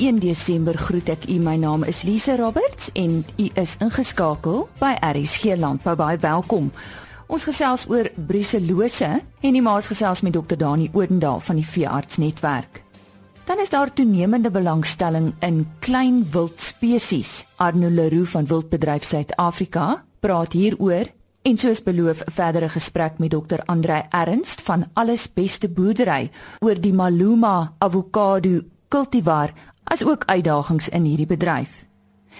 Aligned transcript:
1 0.00 0.16
Desember 0.22 0.78
groet 0.80 1.10
ek 1.12 1.26
u. 1.28 1.34
My 1.44 1.58
naam 1.60 1.82
is 1.84 2.00
Lise 2.08 2.32
Roberts 2.40 2.88
en 2.96 3.20
u 3.36 3.48
is 3.60 3.74
ingeskakel 3.84 4.62
by 4.80 4.94
RSG 5.04 5.58
Landbou. 5.60 5.92
Baie 6.00 6.16
welkom. 6.22 6.70
Ons 7.28 7.44
gesels 7.44 7.84
oor 7.90 8.08
bruselose 8.16 9.10
en 9.20 9.58
die 9.58 9.60
maas 9.60 9.90
gesels 9.92 10.24
met 10.24 10.32
Dr. 10.32 10.56
Dani 10.56 10.88
Odendaal 10.96 11.44
van 11.44 11.60
die 11.60 11.66
Veeartsnetwerk. 11.68 12.80
Dan 13.44 13.60
is 13.60 13.74
daar 13.74 13.92
toenemende 13.92 14.50
belangstelling 14.50 15.34
in 15.44 15.66
klein 15.84 16.24
wildspesies. 16.32 17.44
Arno 17.60 17.92
Leroux 17.92 18.32
van 18.32 18.48
Wildbedryf 18.48 19.04
Suid-Afrika 19.04 20.04
praat 20.24 20.56
hieroor 20.56 21.12
En 21.40 21.56
soos 21.56 21.80
beloof, 21.80 22.20
verdere 22.28 22.68
gesprek 22.68 23.18
met 23.18 23.32
dokter 23.32 23.62
Andrei 23.64 24.02
Ernst 24.12 24.60
van 24.60 24.84
Alles 24.92 25.24
Beste 25.32 25.68
Boerdery 25.72 26.28
oor 26.60 26.76
die 26.76 26.92
Maluma 26.92 27.72
avokado 27.80 28.60
kultivar 28.90 29.54
as 29.84 30.04
ook 30.04 30.22
uitdagings 30.26 30.88
in 30.88 31.04
hierdie 31.04 31.26
bedryf. 31.26 31.84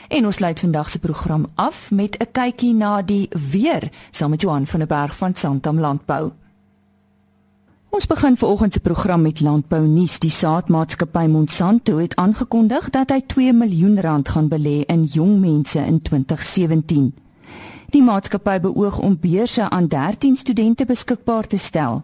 En 0.09 0.25
ons 0.25 0.37
sluit 0.37 0.61
vandag 0.61 0.91
se 0.91 0.99
program 0.99 1.47
af 1.55 1.91
met 1.91 2.17
'n 2.19 2.31
kykie 2.33 2.75
na 2.75 3.03
die 3.03 3.29
weer 3.51 3.91
saam 4.11 4.31
met 4.31 4.41
Johan 4.41 4.67
van 4.67 4.79
der 4.79 4.89
Berg 4.89 5.17
van 5.17 5.35
Santam 5.35 5.79
Landbou. 5.79 6.33
Ons 7.91 8.07
begin 8.07 8.37
vanoggend 8.37 8.73
se 8.73 8.81
program 8.81 9.23
met 9.23 9.41
landbou 9.41 9.87
nuus. 9.87 10.19
Die 10.19 10.31
saadmaatskappy 10.31 11.27
Monsanto 11.27 11.97
het 11.99 12.17
aangekondig 12.17 12.91
dat 12.91 13.11
hy 13.11 13.21
2 13.27 13.53
miljoen 13.53 14.01
rand 14.01 14.29
gaan 14.29 14.49
belê 14.49 14.85
in 14.87 15.05
jong 15.05 15.41
mense 15.41 15.79
in 15.79 16.03
2017. 16.03 17.15
Die 17.91 18.03
maatskappy 18.03 18.61
beoog 18.61 18.99
om 18.99 19.19
beurse 19.21 19.71
aan 19.71 19.89
13 19.89 20.37
studente 20.37 20.85
beskikbaar 20.87 21.47
te 21.47 21.59
stel. 21.59 22.03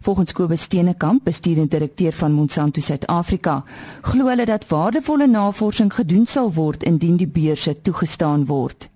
Volgens 0.00 0.32
Kobus 0.32 0.62
Steenekamp, 0.62 1.24
bestuurende 1.24 1.68
direkteur 1.68 2.12
van 2.12 2.32
Monsanto 2.32 2.80
Suid-Afrika, 2.80 3.64
glo 4.02 4.26
hulle 4.26 4.44
dat 4.44 4.68
waardevolle 4.68 5.26
navorsing 5.26 5.94
gedoen 5.94 6.26
sal 6.26 6.52
word 6.52 6.82
indien 6.82 7.16
die 7.16 7.26
beurse 7.26 7.80
toegestaan 7.82 8.46
word. 8.46 8.88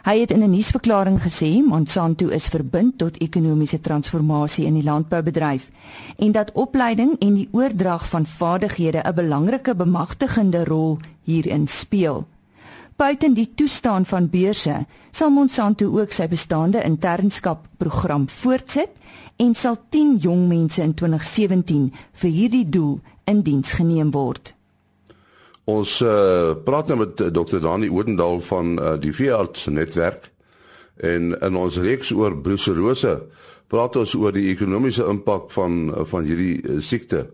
Hy 0.00 0.20
het 0.20 0.30
in 0.30 0.42
'n 0.42 0.50
nuusverklaring 0.50 1.20
gesê 1.20 1.60
Monsanto 1.64 2.28
is 2.28 2.48
verbind 2.48 2.98
tot 2.98 3.16
ekonomiese 3.16 3.80
transformasie 3.80 4.64
in 4.64 4.74
die 4.74 4.82
landboubedryf 4.82 5.70
en 6.16 6.32
dat 6.32 6.52
opleiding 6.52 7.16
en 7.18 7.34
die 7.34 7.48
oordrag 7.52 8.08
van 8.08 8.26
vaardighede 8.26 9.02
'n 9.04 9.14
belangrike 9.14 9.74
bemagtigende 9.74 10.64
rol 10.64 10.98
hierin 11.22 11.68
speel. 11.68 12.26
Buiten 12.96 13.34
die 13.34 13.52
toestaan 13.54 14.06
van 14.06 14.28
beurse, 14.28 14.86
sal 15.10 15.30
Monsanto 15.30 16.00
ook 16.00 16.12
sy 16.12 16.28
bestaande 16.28 16.82
internskap 16.82 17.66
program 17.76 18.28
voortsit 18.28 18.88
en 19.40 19.54
sal 19.56 19.78
10 19.88 20.18
jong 20.20 20.46
mense 20.48 20.82
in 20.84 20.92
2017 20.94 21.86
vir 22.22 22.30
hierdie 22.30 22.66
doel 22.68 22.98
in 23.30 23.40
diens 23.46 23.72
geneem 23.78 24.10
word. 24.12 24.52
Ons 25.70 26.00
uh, 26.04 26.56
praat 26.66 26.90
nou 26.90 26.98
met 27.04 27.20
uh, 27.20 27.30
Dr. 27.32 27.60
Dani 27.62 27.88
Odendaal 27.88 28.40
van 28.44 28.74
uh, 28.76 28.96
die 29.00 29.14
Veearts 29.16 29.68
netwerk 29.72 30.28
en 31.00 31.32
in 31.32 31.56
ons 31.56 31.78
reeks 31.80 32.10
oor 32.12 32.36
brucellose 32.36 33.14
praat 33.70 33.96
ons 33.96 34.12
oor 34.18 34.34
die 34.34 34.50
ekonomiese 34.50 35.06
impak 35.08 35.48
van 35.54 35.92
van 36.10 36.26
hierdie 36.26 36.58
uh, 36.60 36.80
siekte. 36.84 37.28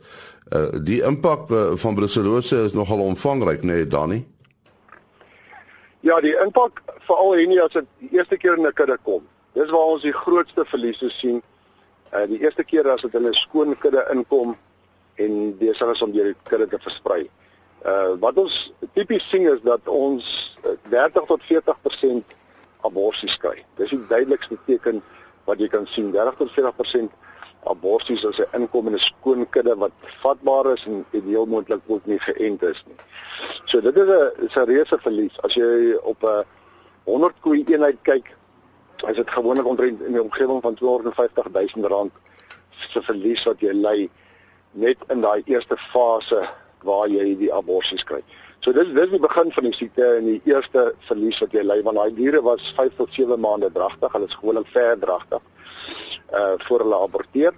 Uh, 0.52 0.68
die 0.86 1.00
impak 1.06 1.50
uh, 1.50 1.62
van 1.80 1.96
brucellose 1.98 2.66
is 2.68 2.76
nogal 2.76 3.02
omvangryk, 3.06 3.64
nee 3.66 3.86
Dani. 3.88 4.20
Ja, 6.06 6.20
die 6.22 6.36
impak 6.44 6.84
veral 7.08 7.34
hierdie 7.40 7.62
as 7.64 7.74
dit 7.74 7.88
die 8.04 8.18
eerste 8.20 8.38
keer 8.38 8.60
in 8.60 8.66
'n 8.68 8.76
kudde 8.78 8.98
kom. 9.02 9.24
Dis 9.54 9.72
waar 9.72 9.96
ons 9.96 10.02
die 10.02 10.12
grootste 10.12 10.64
verliese 10.68 11.10
sien. 11.10 11.42
Uh 12.12 12.26
die 12.30 12.40
eerste 12.40 12.64
keer 12.64 12.88
as 12.90 13.02
dit 13.02 13.14
in 13.14 13.26
'n 13.26 13.34
skoon 13.34 13.78
kudde 13.78 14.06
inkom 14.12 14.56
en 15.14 15.58
besig 15.58 15.92
is 15.92 16.02
om 16.02 16.12
deur 16.12 16.24
die 16.24 16.36
kudde 16.42 16.68
te 16.68 16.78
versprei. 16.78 17.30
Uh 17.84 18.14
wat 18.20 18.36
ons 18.36 18.72
tipies 18.94 19.28
sien 19.28 19.46
is 19.46 19.60
dat 19.62 19.88
ons 19.88 20.56
30 20.90 21.22
uh, 21.22 21.26
tot 21.26 21.42
40% 21.42 22.34
aborsies 22.86 23.36
kry. 23.36 23.64
Dis 23.76 23.90
die 23.90 24.06
duidelikste 24.08 24.58
teken 24.66 25.02
wat 25.44 25.58
jy 25.58 25.68
kan 25.68 25.86
sien. 25.86 26.12
30 26.12 26.34
tot 26.36 26.50
40% 26.54 27.10
aborsies 27.66 28.24
as 28.24 28.38
'n 28.38 28.62
inkomende 28.62 28.98
skoon 28.98 29.48
kudde 29.48 29.74
wat 29.76 29.92
vatbaar 30.22 30.72
is 30.72 30.84
en 30.86 31.04
ideaal 31.10 31.46
moontlik 31.46 31.82
ook 31.86 32.06
nie 32.06 32.18
geënt 32.18 32.62
is 32.62 32.84
nie. 32.86 32.96
So 33.64 33.80
dit 33.80 33.96
is 33.96 34.08
'n 34.08 34.44
is 34.46 34.54
'n 34.54 34.64
reuse 34.64 34.98
verlies. 34.98 35.40
As 35.42 35.54
jy 35.54 35.94
op 36.02 36.22
'n 36.22 36.44
100 37.04 37.34
koei 37.40 37.64
eenheid 37.66 37.98
kyk, 38.02 38.35
is 39.02 39.16
dit 39.16 39.30
gewoonlik 39.30 39.66
omtrent 39.66 40.02
in 40.02 40.12
die 40.12 40.22
omgewing 40.22 40.62
van 40.62 40.74
250 40.74 41.48
000 41.74 41.88
rand 41.88 42.12
se 42.70 43.02
verlies 43.02 43.44
wat 43.44 43.60
jy 43.60 43.72
ly 43.72 44.08
net 44.72 44.98
in 45.12 45.20
daai 45.24 45.42
eerste 45.44 45.76
fase 45.92 46.42
waar 46.84 47.08
jy 47.08 47.34
die 47.38 47.52
aborsies 47.52 48.04
kry. 48.04 48.22
So 48.60 48.72
dis 48.72 48.88
dis 48.96 49.10
die 49.12 49.20
begin 49.20 49.52
van 49.52 49.68
die 49.68 49.74
siekte 49.76 50.06
en 50.18 50.24
die 50.28 50.40
eerste 50.44 50.92
verlies 51.08 51.38
wat 51.42 51.52
jy 51.56 51.64
ly 51.64 51.80
want 51.86 52.00
daai 52.00 52.14
diere 52.16 52.42
was 52.44 52.72
5 52.76 52.96
tot 53.00 53.12
7 53.14 53.40
maande 53.40 53.70
dragtig, 53.72 54.12
hulle 54.12 54.28
is 54.28 54.38
gewoonlik 54.40 54.72
ver 54.74 54.98
dragtig 54.98 55.42
uh 56.34 56.54
voor 56.66 56.84
hulle 56.84 57.02
aborteer. 57.02 57.54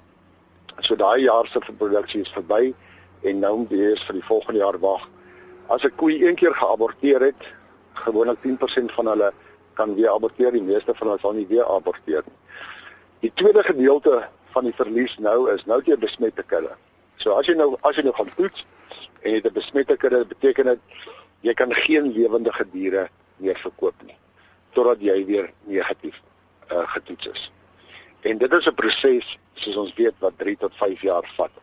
So 0.81 0.97
daai 0.97 1.23
jaar 1.23 1.47
se 1.47 1.61
produksie 1.79 2.21
is 2.23 2.35
verby 2.35 2.75
en 3.23 3.41
nou 3.41 3.57
moet 3.63 3.73
jy 3.73 3.95
vir 4.07 4.19
die 4.21 4.27
volgende 4.29 4.61
jaar 4.61 4.79
wag. 4.79 5.09
As 5.69 5.85
'n 5.85 5.97
koei 5.97 6.23
een 6.25 6.35
keer 6.35 6.55
geaborteer 6.55 7.21
het, 7.21 7.43
gewoonlik 7.95 8.39
10% 8.43 8.93
van 8.93 9.07
hulle 9.07 9.33
kan 9.79 9.95
weer 9.95 10.11
aborteer, 10.11 10.53
die 10.53 10.65
meeste 10.67 10.95
van 10.99 11.11
hulle 11.11 11.23
sal 11.23 11.37
nie 11.39 11.47
weer 11.51 11.67
aborteer 11.71 12.27
nie. 12.27 12.37
Die 13.25 13.33
tweede 13.35 13.63
gedeelte 13.67 14.21
van 14.55 14.67
die 14.69 14.75
verlies 14.75 15.17
nou 15.23 15.39
is 15.55 15.65
nou 15.71 15.81
jy 15.87 15.97
besmette 15.99 16.45
kudde. 16.51 16.75
So 17.23 17.39
as 17.39 17.47
jy 17.51 17.55
nou 17.59 17.73
as 17.87 17.99
jy 17.99 18.05
nou 18.07 18.15
gaan 18.19 18.31
toets 18.39 18.65
en 19.23 19.31
jy 19.31 19.41
het 19.41 19.51
'n 19.51 19.59
besmette 19.59 19.97
kudde, 19.97 20.25
beteken 20.35 20.73
dit 20.73 20.81
jy 21.47 21.55
kan 21.55 21.73
geen 21.75 22.13
lewendige 22.13 22.65
diere 22.73 23.09
meer 23.37 23.59
verkoop 23.59 23.95
nie 24.03 24.17
totdat 24.77 25.01
jy 25.01 25.25
weer 25.27 25.51
negatief 25.67 26.21
uh, 26.71 26.85
getoets 26.95 27.27
is. 27.27 27.51
En 28.21 28.39
dit 28.39 28.53
is 28.53 28.67
'n 28.67 28.75
proses 28.75 29.39
soos 29.55 29.77
ons 29.77 29.95
weet 29.95 30.15
wat 30.19 30.39
3 30.39 30.57
tot 30.57 30.75
5 30.75 31.01
jaar 31.03 31.27
vat 31.37 31.55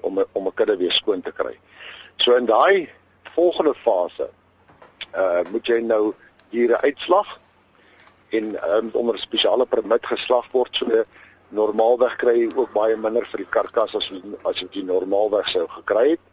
om 0.00 0.24
om 0.32 0.46
'n 0.46 0.54
kudde 0.54 0.76
weer 0.76 0.92
skoon 0.92 1.22
te 1.22 1.32
kry. 1.32 1.58
So 2.16 2.34
in 2.34 2.46
daai 2.46 2.88
volgende 3.34 3.74
fase 3.74 4.30
uh 5.14 5.42
moet 5.50 5.66
jy 5.66 5.80
nou 5.80 6.14
diere 6.50 6.80
uitslag 6.80 7.38
en 8.38 8.56
um, 8.76 8.90
onder 8.92 9.18
spesiale 9.18 9.66
permit 9.66 10.06
geslag 10.06 10.46
word 10.52 10.76
so 10.76 11.04
normaalweg 11.56 12.16
kry 12.22 12.34
jy 12.40 12.48
ook 12.54 12.72
baie 12.74 12.96
minder 12.96 13.26
vir 13.32 13.44
die 13.44 13.52
karkas 13.58 13.94
as 13.94 14.10
as 14.44 14.62
jy 14.62 14.82
normaalweg 14.82 15.48
sou 15.48 15.66
gekry 15.78 16.16
het. 16.16 16.24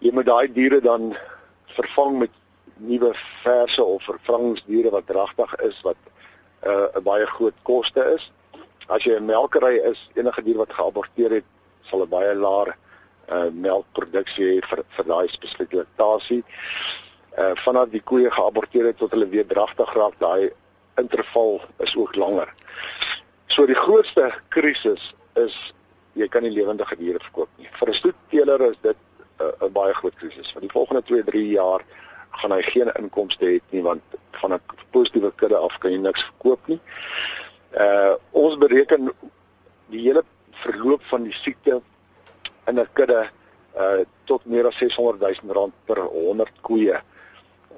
Jy 0.00 0.12
moet 0.12 0.26
daai 0.26 0.52
diere 0.52 0.80
dan 0.80 1.16
vervang 1.76 2.18
met 2.18 2.30
nuwe 2.76 3.12
verse 3.42 3.82
of 3.82 4.04
vervangingsdiere 4.04 4.90
wat 4.90 5.06
dragtig 5.06 5.54
is 5.68 5.80
wat 5.82 5.98
'n 6.66 6.70
uh, 6.70 7.02
baie 7.02 7.26
groot 7.26 7.56
koste 7.62 8.02
is 8.14 8.30
as 8.88 9.04
jy 9.04 9.16
'n 9.18 9.26
melkery 9.26 9.76
is, 9.90 9.98
enige 10.14 10.42
dier 10.42 10.58
wat 10.58 10.72
geaborteer 10.72 11.30
het, 11.30 11.44
sal 11.90 12.02
'n 12.02 12.08
baie 12.08 12.34
laer 12.34 12.76
uh 13.28 13.50
melkproduksie 13.50 14.44
hê 14.46 14.60
vir 14.62 14.84
vir 14.96 15.04
daai 15.04 15.28
spesifieke 15.28 15.76
laktasie. 15.76 16.44
Uh 17.38 17.54
vanaf 17.64 17.90
die 17.90 18.00
koeie 18.00 18.30
geaborteer 18.30 18.86
het 18.86 18.98
tot 18.98 19.10
hulle 19.10 19.26
weer 19.26 19.46
dragtig 19.46 19.94
raak, 19.94 20.14
daai 20.18 20.50
interval 20.96 21.60
is 21.78 21.96
ook 21.96 22.16
langer. 22.16 22.52
So 23.46 23.66
die 23.66 23.78
grootste 23.78 24.32
krisis 24.48 25.14
is 25.34 25.54
jy 26.16 26.28
kan 26.28 26.42
nie 26.42 26.52
lewendige 26.54 26.96
diere 26.96 27.20
verkoop 27.20 27.48
nie. 27.58 27.68
Vir 27.78 27.88
'n 27.88 27.94
stoetteler 27.94 28.60
is 28.70 28.76
dit 28.82 28.96
'n 29.40 29.64
uh, 29.64 29.70
baie 29.72 29.94
groot 29.94 30.14
krisis. 30.16 30.52
Vir 30.52 30.60
die 30.60 30.72
volgende 30.72 31.02
2-3 31.02 31.42
jaar 31.52 31.84
gaan 32.30 32.52
hy 32.52 32.62
geen 32.62 32.90
inkomste 32.98 33.44
hê 33.44 33.60
nie 33.70 33.82
want 33.82 34.02
van 34.40 34.52
'n 34.52 34.60
positiewe 34.90 35.32
kudde 35.36 35.56
af 35.56 35.78
kan 35.78 35.92
jy 35.92 35.98
niks 35.98 36.24
verkoop 36.24 36.66
nie. 36.66 36.80
Uh 37.72 38.14
ons 38.32 38.56
bereken 38.58 39.12
die 39.92 40.00
hele 40.00 40.24
verloop 40.50 41.02
van 41.12 41.22
die 41.22 41.32
siekte 41.32 41.80
in 42.66 42.78
'n 42.78 42.88
kudde 42.92 43.28
uh 43.76 44.04
tot 44.24 44.44
meer 44.44 44.66
as 44.66 44.78
600 44.78 45.20
000 45.20 45.54
rand 45.54 45.74
per 45.84 45.98
100 45.98 46.52
koeie 46.60 47.00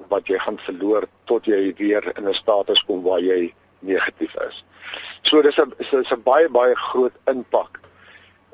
wat 0.07 0.27
jy 0.27 0.37
gaan 0.39 0.57
verloor 0.57 1.07
tot 1.25 1.45
jy 1.45 1.73
weer 1.77 2.17
in 2.17 2.27
'n 2.27 2.33
status 2.33 2.83
kom 2.83 3.03
waar 3.03 3.19
jy 3.19 3.53
negatief 3.79 4.35
is. 4.47 4.63
So 5.21 5.41
dis 5.41 5.57
'n 5.57 5.73
dis 5.77 6.11
'n 6.11 6.23
baie 6.23 6.49
baie 6.49 6.75
groot 6.75 7.13
impak. 7.25 7.79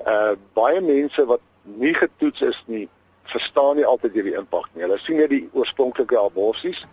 Uh 0.05 0.35
baie 0.53 0.81
mense 0.81 1.25
wat 1.25 1.41
nie 1.63 1.93
getoets 1.93 2.41
is 2.41 2.63
nie, 2.65 2.89
verstaan 3.23 3.75
nie 3.75 3.85
altyd 3.85 4.13
hierdie 4.13 4.37
impak 4.37 4.69
nie. 4.73 4.81
Hulle 4.81 4.97
sien 4.97 5.17
net 5.17 5.29
die 5.29 5.49
oorspronklike 5.53 6.17
aborsies 6.17 6.85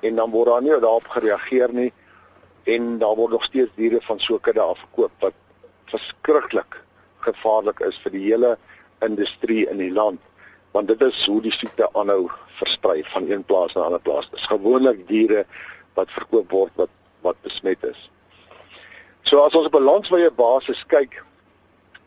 en 0.00 0.16
dan 0.16 0.30
word 0.30 0.48
daar 0.48 0.62
nie 0.62 0.70
daarop 0.70 1.08
gereageer 1.08 1.72
nie 1.72 1.92
en 2.64 2.98
daar 2.98 3.14
word 3.14 3.30
nog 3.30 3.44
steeds 3.44 3.70
diere 3.74 4.00
van 4.00 4.20
so 4.20 4.34
'n 4.34 4.40
kudde 4.40 4.60
afgekoop 4.60 5.12
wat 5.20 5.34
verskriklik 5.86 6.80
gevaarlik 7.20 7.80
is 7.80 7.98
vir 7.98 8.12
die 8.12 8.24
hele 8.24 8.58
industrie 9.00 9.68
in 9.68 9.78
die 9.78 9.92
land 9.92 10.20
want 10.72 10.88
dit 10.88 11.00
is 11.02 11.26
hoe 11.26 11.40
die 11.42 11.52
siekte 11.52 11.88
aanhou 11.92 12.30
versprei 12.60 13.02
van 13.04 13.30
een 13.30 13.44
plaas 13.44 13.74
na 13.74 13.80
'n 13.80 13.84
ander 13.84 14.00
plaas. 14.00 14.30
Dit 14.30 14.38
is 14.38 14.46
gewoonlik 14.46 15.06
diere 15.08 15.46
wat 15.94 16.10
verkoop 16.10 16.50
word 16.50 16.72
wat 16.74 16.88
wat 17.20 17.36
besmet 17.42 17.84
is. 17.84 18.10
So 19.22 19.38
as 19.38 19.54
ons 19.54 19.66
op 19.66 19.74
'n 19.74 19.82
landwyse 19.82 20.30
basis 20.30 20.84
kyk 20.86 21.22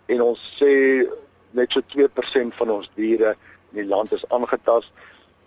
en 0.06 0.22
ons 0.22 0.40
sê 0.60 1.06
net 1.52 1.72
so 1.72 1.82
2% 1.88 2.56
van 2.56 2.70
ons 2.70 2.90
diere 2.96 3.36
in 3.72 3.82
die 3.82 3.88
land 3.88 4.12
is 4.12 4.30
aangetast, 4.30 4.92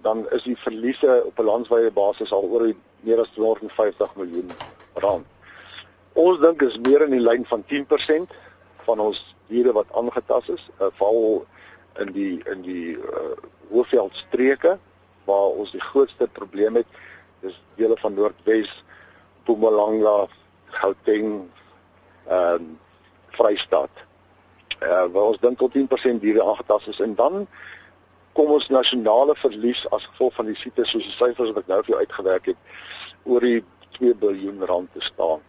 dan 0.02 0.30
is 0.30 0.42
die 0.42 0.56
verliese 0.56 1.22
op 1.26 1.38
'n 1.38 1.44
landwyse 1.44 1.90
basis 1.90 2.32
al 2.32 2.42
oor 2.42 2.72
meer 3.00 3.20
as 3.20 3.28
250 3.34 4.16
miljoen 4.16 4.50
rand. 4.94 5.26
Ons 6.12 6.40
dink 6.40 6.62
is 6.62 6.78
meer 6.78 7.02
in 7.02 7.10
die 7.10 7.22
lyn 7.22 7.44
van 7.46 7.64
10% 7.66 8.32
van 8.86 8.98
ons 8.98 9.34
diere 9.46 9.72
wat 9.72 9.92
aangetast 9.92 10.48
is, 10.48 10.68
uh, 10.80 10.86
val 10.98 11.46
in 11.98 12.12
die 12.12 12.40
in 12.50 12.62
die 12.62 12.96
uh, 12.96 13.36
hoofveldstreke 13.70 14.78
waar 15.28 15.56
ons 15.60 15.72
die 15.76 15.82
grootste 15.82 16.28
probleem 16.32 16.80
het. 16.80 16.86
Dis 17.40 17.56
dele 17.76 17.96
van 18.00 18.14
Noordwes, 18.14 18.70
Mpumalanga, 19.42 20.26
Gauteng, 20.80 21.48
ehm 22.28 22.54
um, 22.54 22.78
Vrystaat. 23.38 24.04
Uh 24.82 25.04
waar 25.12 25.32
ons 25.32 25.40
dink 25.40 25.58
tot 25.58 25.74
10% 25.76 26.20
diere 26.22 26.44
aangetast 26.44 26.88
is 26.88 27.00
en 27.00 27.14
dan 27.14 27.46
kom 28.32 28.50
ons 28.54 28.68
nasionale 28.68 29.34
verlies 29.38 29.80
as 29.90 30.06
gevolg 30.12 30.34
van 30.34 30.46
die 30.46 30.56
siekte 30.56 30.84
soos 30.86 31.06
die 31.06 31.14
syfers 31.16 31.52
wat 31.54 31.64
ek 31.64 31.70
nou 31.72 31.78
vir 31.82 31.92
jou 31.94 32.00
uitgewerk 32.02 32.50
het 32.52 33.24
oor 33.24 33.46
die 33.46 33.62
2 33.98 34.14
miljard 34.20 34.68
rand 34.70 34.92
te 34.94 35.02
staan. 35.02 35.42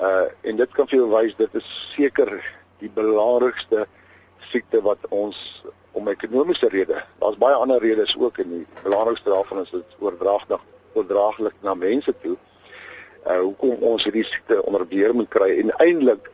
Uh 0.00 0.26
en 0.42 0.60
dit 0.60 0.76
kan 0.76 0.88
vir 0.90 0.98
jou 0.98 1.10
wys 1.12 1.36
dit 1.40 1.60
is 1.60 1.70
seker 1.94 2.32
die 2.82 2.90
belangrikste 2.92 3.86
siekte 4.50 4.82
wat 4.82 4.98
ons 5.08 5.64
om 5.92 6.08
ekonomiese 6.08 6.68
redes. 6.68 7.02
Daar's 7.18 7.38
baie 7.38 7.54
ander 7.54 7.80
redes 7.80 8.16
ook 8.18 8.38
en 8.38 8.50
die 8.50 8.66
belangrikste 8.82 9.30
daarvan 9.30 9.62
is 9.62 9.70
dit 9.70 9.96
oordraaglik 9.98 10.60
oordraaglik 10.94 11.54
na 11.62 11.74
mense 11.74 12.14
toe. 12.22 12.36
Uh 13.26 13.40
hoekom 13.40 13.82
ons 13.92 14.04
hierdie 14.04 14.24
siekte 14.24 14.60
onder 14.64 14.86
beheer 14.86 15.14
moet 15.14 15.30
kry 15.32 15.50
en 15.62 15.72
eintlik 15.78 16.30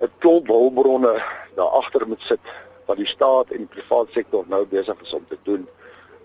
'n 0.00 0.10
klomp 0.18 0.46
hulpbronne 0.48 1.14
daar 1.54 1.76
agter 1.82 2.08
moet 2.08 2.22
sit 2.22 2.40
wat 2.86 2.96
die 2.96 3.06
staat 3.06 3.50
en 3.50 3.66
die 3.66 3.74
private 3.74 4.12
sektor 4.12 4.44
nou 4.48 4.64
besig 4.66 5.02
is 5.02 5.12
om 5.12 5.26
te 5.28 5.38
doen 5.42 5.68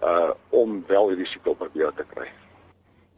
uh 0.04 0.32
om 0.50 0.84
wel 0.88 1.08
hierdie 1.08 1.28
siekte 1.28 1.50
onder 1.50 1.70
beheer 1.74 1.94
te 1.96 2.06
kry. 2.14 2.28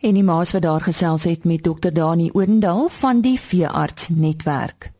En 0.02 0.14
die 0.14 0.24
maas 0.24 0.52
wat 0.52 0.62
daar 0.62 0.82
gesels 0.82 1.24
het 1.24 1.44
met 1.44 1.64
dokter 1.64 1.94
Dani 1.94 2.30
Oendal 2.34 2.88
van 2.88 3.22
die 3.22 3.40
veearts 3.40 4.10
netwerk. 4.10 4.92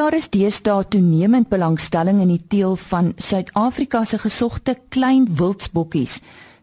Daar 0.00 0.14
is 0.16 0.30
deesdae 0.32 0.86
toenemend 0.88 1.50
belangstelling 1.52 2.22
in 2.22 2.30
die 2.32 2.40
teel 2.48 2.72
van 2.80 3.10
Suid-Afrika 3.20 4.00
se 4.08 4.16
gesogte 4.22 4.72
klein 4.88 5.26
wildsbokkies, 5.36 6.14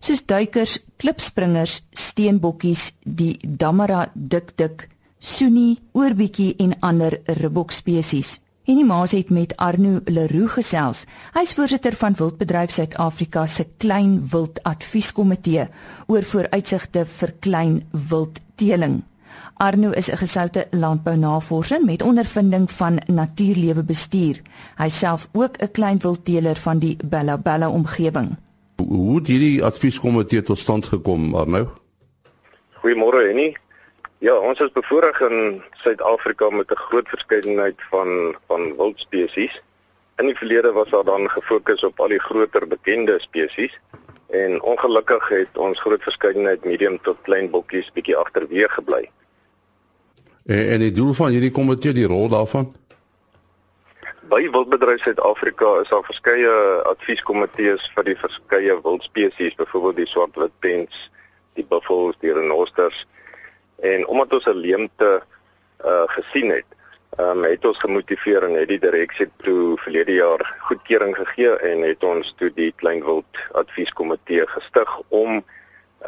soos 0.02 0.24
duikers, 0.26 0.80
klipspringers, 0.98 1.76
steenbokkies, 1.94 2.88
die 3.06 3.36
Damara 3.46 4.08
dikdik, 4.16 4.88
Soenie, 5.20 5.78
oorbietjie 5.94 6.56
en 6.66 6.74
ander 6.82 7.20
ribbok 7.38 7.76
spesies. 7.78 8.40
En 8.66 8.80
die 8.82 8.88
maas 8.90 9.14
het 9.14 9.30
met 9.30 9.54
Arno 9.62 10.00
Leroux 10.10 10.56
gesels. 10.56 11.04
Hy's 11.38 11.54
voorsitter 11.60 11.94
van 12.00 12.18
Wildbedryf 12.18 12.74
Suid-Afrika 12.74 13.46
se 13.46 13.68
Klein 13.78 14.18
Wild 14.32 14.64
Advieskomitee 14.66 15.68
oor 16.08 16.26
vooruitsigte 16.26 17.06
vir 17.20 17.36
klein 17.46 17.84
wildteeling. 17.92 19.04
Arno 19.58 19.90
is 19.92 20.12
'n 20.12 20.18
gesoute 20.18 20.68
landbounavorser 20.72 21.82
met 21.86 22.02
ondervinding 22.02 22.72
van 22.72 23.00
natuurlewe 23.06 23.84
bestuur. 23.84 24.42
Hy 24.76 24.90
self 24.90 25.28
ook 25.34 25.58
'n 25.58 25.72
klein 25.72 26.00
wildteeler 26.00 26.56
van 26.56 26.80
die 26.80 26.98
Bella 27.06 27.38
Bella 27.38 27.70
omgewing. 27.70 28.36
Hoe 28.76 29.16
het 29.18 29.28
hierdie 29.28 29.64
advieskomitee 29.64 30.42
tot 30.42 30.58
stand 30.58 30.86
gekom, 30.86 31.36
Arno? 31.36 31.74
Goeiemôre, 32.74 33.26
Henny. 33.26 33.56
Ja, 34.18 34.36
ons 34.36 34.60
is 34.60 34.72
bevoorreg 34.72 35.20
in 35.20 35.64
Suid-Afrika 35.72 36.50
met 36.50 36.72
'n 36.72 36.76
groot 36.76 37.08
verskeidenheid 37.08 37.76
van 37.90 38.36
van 38.48 38.76
wildspesies. 38.76 39.62
In 40.16 40.26
die 40.26 40.38
verlede 40.38 40.72
was 40.72 40.90
daar 40.90 41.04
dan 41.04 41.30
gefokus 41.30 41.84
op 41.84 42.00
al 42.00 42.08
die 42.08 42.20
groter 42.20 42.68
bekende 42.68 43.16
spesies 43.20 43.80
en 44.28 44.62
ongelukkig 44.62 45.28
het 45.30 45.58
ons 45.58 45.80
groot 45.80 46.04
verskeidenheid 46.04 46.66
medium 46.66 47.02
tot 47.02 47.18
klein 47.22 47.50
bokkies 47.50 47.92
bietjie 47.94 48.16
agterweeg 48.16 48.74
gebly. 48.74 49.10
En 50.48 50.70
en 50.70 50.80
die 50.80 50.92
doel 50.92 51.14
van 51.14 51.34
hierdie 51.36 51.52
komitee, 51.52 51.94
die 51.94 52.08
rol 52.08 52.30
daarvan? 52.30 52.72
By 54.32 54.50
Wildbedryf 54.52 55.02
Suid-Afrika 55.04 55.74
is 55.82 55.90
daar 55.90 56.04
verskeie 56.04 56.56
advieskomitees 56.92 57.92
vir 57.96 58.04
die 58.04 58.18
verskeie 58.20 58.80
wildspesies, 58.84 59.56
byvoorbeeld 59.56 59.96
die 60.04 60.08
swartwitpens, 60.08 61.12
die 61.60 61.66
buffels, 61.70 62.16
die 62.20 62.34
renosters 62.34 63.06
En 63.78 64.08
omdat 64.08 64.34
ons 64.34 64.46
'n 64.46 64.58
leemte 64.58 65.22
uh 65.86 66.04
gesien 66.06 66.50
het, 66.50 66.66
ehm 67.18 67.38
um, 67.38 67.44
het 67.44 67.66
ons 67.66 67.78
gemotiveer 67.78 68.44
en 68.44 68.54
het 68.54 68.68
die 68.68 68.80
direksie 68.80 69.30
toe 69.38 69.78
verlede 69.78 70.14
jaar 70.14 70.56
goedkeuring 70.60 71.16
gegee 71.16 71.58
en 71.58 71.82
het 71.82 72.04
ons 72.04 72.34
toe 72.38 72.52
die 72.54 72.74
kleinwild 72.76 73.38
advieskomitee 73.52 74.48
gestig 74.48 75.02
om 75.08 75.44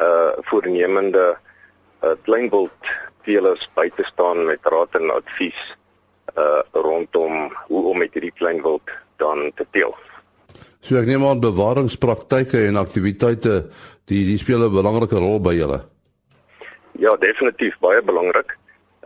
uh 0.00 0.32
voornemende 0.40 1.38
uh 2.02 2.10
kleinwild 2.22 2.82
teelers 3.24 3.68
by 3.74 3.88
te 3.96 4.04
staan 4.04 4.44
met 4.46 4.60
raad 4.62 4.94
en 5.00 5.10
advies 5.14 5.60
uh 6.38 6.62
rondom 6.72 7.50
hoe 7.66 7.82
om 7.90 7.98
met 7.98 8.12
hierdie 8.14 8.34
kleinwild 8.38 8.90
dan 9.16 9.50
te 9.54 9.66
teel. 9.70 9.94
So 10.80 10.96
ek 10.96 11.08
neem 11.10 11.24
aan 11.26 11.42
bewaringspraktyke 11.42 12.66
en 12.68 12.78
aktiwiteite 12.80 13.64
die 14.10 14.24
die 14.24 14.38
speel 14.38 14.64
'n 14.66 14.72
belangrike 14.72 15.18
rol 15.18 15.40
by 15.40 15.54
julle. 15.54 15.80
Ja, 16.98 17.16
definitief 17.16 17.78
baie 17.80 18.02
belangrik. 18.02 18.56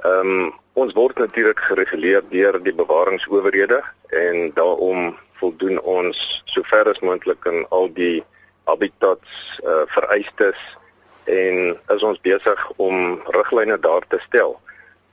Ehm 0.05 0.31
um, 0.31 0.53
ons 0.75 0.93
word 0.93 1.19
natuurlik 1.19 1.61
gereguleer 1.61 2.23
deur 2.31 2.59
die 2.63 2.75
bewaringsowerhede 2.75 3.81
en 4.11 4.51
daarom 4.55 5.15
voldoen 5.39 5.81
ons 5.81 6.43
sover 6.45 6.89
as 6.91 7.01
moontlik 7.01 7.47
aan 7.47 7.67
al 7.71 7.93
die 7.95 8.25
habitats 8.65 9.61
uh, 9.63 9.85
vereistes 9.87 10.59
en 11.25 11.77
is 11.95 12.03
ons 12.03 12.21
besig 12.21 12.71
om 12.77 13.21
riglyne 13.37 13.79
daar 13.79 14.05
te 14.09 14.19
stel. 14.27 14.61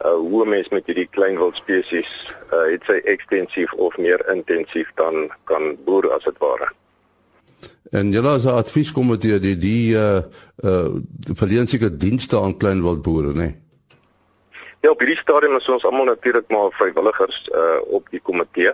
Uh 0.06 0.18
hoe 0.18 0.46
mens 0.46 0.70
met 0.70 0.86
hierdie 0.86 1.08
klein 1.10 1.38
wildspesies 1.38 2.12
uh 2.52 2.68
het 2.72 2.86
sy 2.90 3.00
ekstensief 3.06 3.74
of 3.74 3.98
meer 3.98 4.22
intensief 4.34 4.92
dan 4.96 5.30
kan 5.44 5.76
boer 5.86 6.12
as 6.12 6.24
dit 6.24 6.38
ware. 6.38 6.72
En 7.92 8.12
julle 8.12 8.30
as 8.30 8.46
'n 8.46 8.58
advieskomitee 8.64 9.40
die 9.40 9.58
die 9.58 9.96
uh 9.96 10.22
uh 10.64 10.90
verleen 11.34 11.68
seker 11.68 11.98
dienste 11.98 12.40
aan 12.40 12.58
kleinwildboere, 12.58 13.34
né? 13.34 13.38
Nee? 13.38 13.56
Ja, 14.82 14.90
op 14.90 15.00
hierdie 15.00 15.18
stadium 15.18 15.56
is 15.56 15.70
ons 15.70 15.84
almal 15.86 16.06
natuurlik 16.06 16.48
maar 16.50 16.72
vrywilligers 16.72 17.50
uh 17.54 17.94
op 17.94 18.10
die 18.10 18.22
komitee 18.22 18.74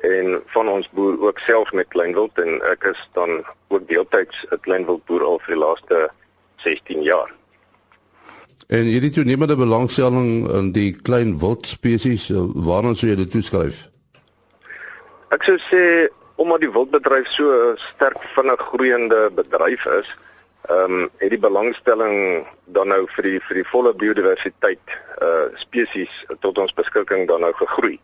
en 0.00 0.42
van 0.46 0.68
ons 0.68 0.90
boer 0.90 1.20
ook 1.20 1.38
self 1.38 1.72
met 1.72 1.88
kleinwild 1.88 2.38
en 2.38 2.60
ek 2.70 2.84
is 2.92 3.08
dan 3.12 3.44
ook 3.68 3.88
deeltyds 3.88 4.46
'n 4.50 4.60
kleinwildboer 4.60 5.24
al 5.24 5.38
vir 5.38 5.54
die 5.54 5.64
laaste 5.64 6.10
16 6.64 7.02
jaar. 7.02 7.34
En 8.70 8.86
hierdie 8.86 9.10
toenemende 9.10 9.56
belangstelling 9.56 10.46
in 10.54 10.72
die 10.72 10.92
klein 10.94 11.38
wildspesies, 11.38 12.28
waaraan 12.54 12.94
sou 12.94 13.10
jy 13.10 13.16
dit 13.18 13.30
toeskryf? 13.30 13.88
Ek 15.34 15.42
sou 15.42 15.56
sê 15.66 15.82
omdat 16.40 16.62
die 16.62 16.70
wildbedryf 16.72 17.26
so 17.34 17.50
'n 17.50 17.78
sterk 17.78 18.22
vinnig 18.34 18.60
groeiende 18.70 19.30
bedryf 19.34 19.84
is, 19.86 20.08
ehm 20.68 20.92
um, 20.92 21.10
het 21.18 21.30
die 21.30 21.38
belangstelling 21.38 22.46
dan 22.64 22.88
nou 22.88 23.06
vir 23.16 23.22
die 23.22 23.40
vir 23.46 23.54
die 23.60 23.68
volle 23.72 23.92
biodiversiteit 23.94 24.86
uh 25.22 25.50
spesies 25.56 26.12
tot 26.40 26.58
ons 26.58 26.74
beskikking 26.74 27.26
dan 27.28 27.40
nou 27.40 27.52
gegroei. 27.52 27.98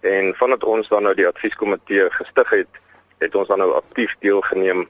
En 0.00 0.34
vandat 0.34 0.64
ons 0.64 0.88
dan 0.88 1.02
nou 1.02 1.14
die 1.14 1.26
advieskomitee 1.26 2.10
gestig 2.10 2.50
het, 2.50 2.72
het 3.18 3.34
ons 3.34 3.48
dan 3.48 3.58
nou 3.58 3.72
aktief 3.74 4.14
deelgeneem 4.20 4.86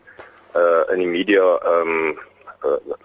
uh 0.54 0.83
in 0.92 0.99
die 0.99 1.12
media 1.16 1.49
ehm 1.73 1.97
um, 1.97 2.18
uh, 2.64 2.97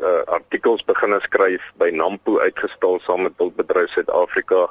uh 0.00 0.22
artikels 0.26 0.84
begin 0.84 1.20
skryf 1.20 1.62
by 1.80 1.90
Nampo 1.90 2.38
uitgestal 2.38 3.00
saam 3.00 3.22
met 3.22 3.32
Wildbedryf 3.36 3.90
Suid-Afrika 3.90 4.66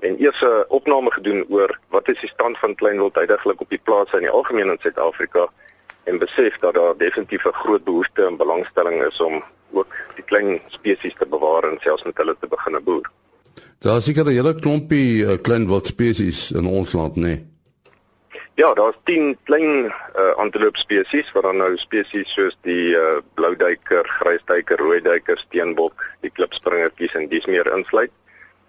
en 0.00 0.16
eers 0.22 0.40
'n 0.42 0.64
opname 0.68 1.12
gedoen 1.12 1.44
oor 1.48 1.78
wat 1.88 2.08
is 2.08 2.20
die 2.20 2.28
stand 2.28 2.58
van 2.58 2.74
kleinwild 2.74 3.14
heidaglik 3.14 3.60
op 3.60 3.70
die 3.70 3.82
plase 3.82 4.16
in 4.16 4.26
die 4.26 4.30
algemeen 4.30 4.70
in 4.70 4.78
Suid-Afrika 4.80 5.48
en 6.04 6.18
besef 6.18 6.58
dat 6.58 6.74
daar 6.74 6.96
definitief 6.96 7.44
'n 7.44 7.52
groot 7.52 7.84
behoefte 7.84 8.26
en 8.26 8.36
belangstelling 8.36 9.04
is 9.04 9.20
om 9.20 9.42
ook 9.72 9.94
die 10.14 10.24
klein 10.24 10.60
spesies 10.68 11.14
te 11.18 11.26
bewaar 11.26 11.64
en 11.64 11.78
selfs 11.80 12.02
met 12.02 12.16
hulle 12.16 12.36
te 12.40 12.48
begin 12.48 12.84
boer. 12.84 13.10
Daar 13.78 13.96
is 13.96 14.04
seker 14.04 14.24
'n 14.24 14.28
hele 14.28 14.54
klompie 14.54 15.24
uh, 15.24 15.38
kleinwild 15.40 15.86
spesies 15.86 16.50
in 16.50 16.66
ons 16.66 16.92
land, 16.92 17.16
nê? 17.16 17.20
Nee. 17.20 17.55
Ja, 18.54 18.74
daar's 18.74 18.96
10 19.04 19.36
klein 19.42 19.84
uh, 19.84 20.32
antelope 20.36 20.78
spesies 20.78 21.32
wat 21.32 21.42
dan 21.42 21.56
nou 21.56 21.76
spesies 21.76 22.32
soos 22.32 22.56
die 22.60 22.94
uh, 22.96 23.18
blouduiker, 23.34 24.08
grysduiker, 24.20 24.78
rooiduiker, 24.78 25.38
steenbok, 25.38 26.04
die 26.20 26.30
klipspringertjies 26.30 27.14
en 27.14 27.28
dis 27.28 27.46
meer 27.46 27.68
insluit. 27.76 28.12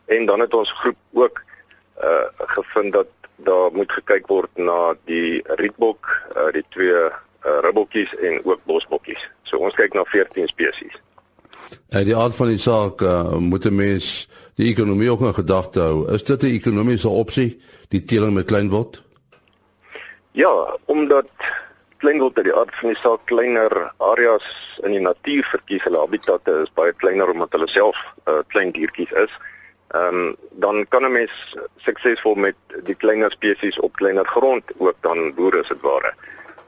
En 0.05 0.25
dan 0.25 0.39
het 0.39 0.53
ons 0.53 0.71
groep 0.71 0.99
ook 1.13 1.43
uh 2.03 2.27
gevind 2.37 2.93
dat 2.93 3.07
daar 3.35 3.71
moet 3.73 3.91
gekyk 3.91 4.27
word 4.27 4.49
na 4.55 4.93
die 5.09 5.41
rietbok, 5.57 6.09
uh 6.35 6.51
die 6.53 6.65
twee 6.69 6.93
uh, 6.93 7.11
ribbokkies 7.65 8.13
en 8.21 8.45
ook 8.45 8.61
bosbokkies. 8.69 9.23
So 9.43 9.57
ons 9.57 9.73
kyk 9.73 9.93
na 9.97 10.03
14 10.05 10.47
spesies. 10.47 10.93
En 11.89 12.05
die 12.05 12.15
aard 12.15 12.35
van 12.35 12.51
die 12.51 12.61
saak 12.61 13.01
uh, 13.01 13.37
moet 13.37 13.65
'n 13.65 13.75
mens 13.75 14.29
die 14.55 14.69
ekonomie 14.69 15.11
ook 15.11 15.21
in 15.21 15.33
gedagte 15.33 15.79
hou. 15.79 16.13
Is 16.13 16.23
dit 16.23 16.43
'n 16.43 16.53
ekonomiese 16.59 17.09
opsie, 17.09 17.59
die 17.87 18.01
teeling 18.01 18.33
met 18.33 18.45
kleinwild? 18.45 19.01
Ja, 20.31 20.77
omdat 20.85 21.29
kleinwild 21.97 22.37
uit 22.37 22.45
die 22.45 22.55
aard 22.55 22.75
van 22.75 22.89
die 22.89 22.99
saak 23.01 23.25
kleiner 23.25 23.73
areas 23.97 24.47
in 24.85 24.93
die 24.93 25.01
natuur 25.01 25.45
verkies, 25.49 25.83
hulle 25.87 26.01
habitatte 26.03 26.53
is 26.63 26.73
baie 26.77 26.93
kleiner 26.93 27.31
omdat 27.33 27.55
hulle 27.57 27.69
self 27.71 27.97
uh, 28.29 28.41
klein 28.53 28.71
diertjies 28.75 29.13
is. 29.23 29.33
Ehm 29.95 30.19
um, 30.19 30.35
dan 30.51 30.85
kan 30.89 31.05
'n 31.05 31.11
mens 31.11 31.55
suksesvol 31.77 32.35
met 32.35 32.55
die 32.83 32.95
kleiner 32.95 33.31
spesies 33.31 33.79
op 33.79 33.95
kleiner 33.95 34.25
grond 34.25 34.63
ook 34.77 34.95
dan 35.01 35.33
boere 35.33 35.61
as 35.61 35.67
dit 35.67 35.81
ware. 35.81 36.13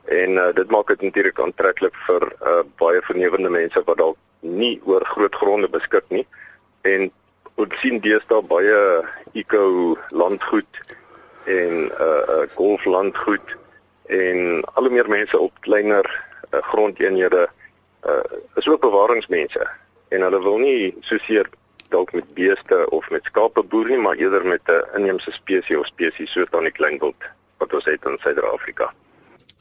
En 0.06 0.32
uh, 0.32 0.54
dit 0.54 0.72
maak 0.72 0.88
dit 0.88 1.01
natuurlik 1.01 1.39
aantreklik 1.39 1.96
vir 2.08 2.24
uh, 2.42 2.63
baie 2.78 3.01
vernuwende 3.01 3.50
mense 3.50 3.82
wat 3.86 3.98
dalk 3.98 4.18
nie 4.39 4.82
oor 4.86 5.06
groot 5.06 5.36
gronde 5.36 5.70
beskik 5.70 6.06
nie. 6.10 6.28
En 6.82 7.12
ons 7.56 7.80
sien 7.80 8.00
deesdae 8.00 8.42
baie 8.42 9.04
eco 9.34 9.98
landgoed 10.10 10.82
en 11.50 11.74
uh, 11.89 12.08
uh 12.36 12.46
golflandgoed 12.56 13.56
en 14.06 14.63
al 14.74 14.88
hoe 14.88 14.94
meer 14.94 15.10
mense 15.10 15.38
op 15.38 15.53
kleiner 15.65 16.06
uh, 16.10 16.60
grondeenhede 16.72 17.48
uh, 18.06 18.38
is 18.56 18.68
ook 18.68 18.82
bewaringsmense 18.82 19.68
en 20.10 20.22
hulle 20.22 20.41
wil 20.41 20.58
nie 20.62 20.96
soseer 21.12 21.50
dalk 21.89 22.13
met 22.13 22.34
beeste 22.34 22.86
of 22.89 23.10
met 23.10 23.25
skape 23.25 23.63
boer 23.63 23.89
nie 23.89 24.01
maar 24.06 24.22
eerder 24.22 24.46
met 24.46 24.62
'n 24.65 24.98
inheemse 24.98 25.32
spesies 25.32 25.77
of 25.77 25.86
spesies 25.86 26.32
soos 26.32 26.50
dan 26.50 26.63
die 26.63 26.77
kleinwild 26.79 27.29
wat 27.58 27.74
ons 27.74 27.86
het 27.86 28.06
in 28.06 28.18
Suid-Afrika. 28.22 28.94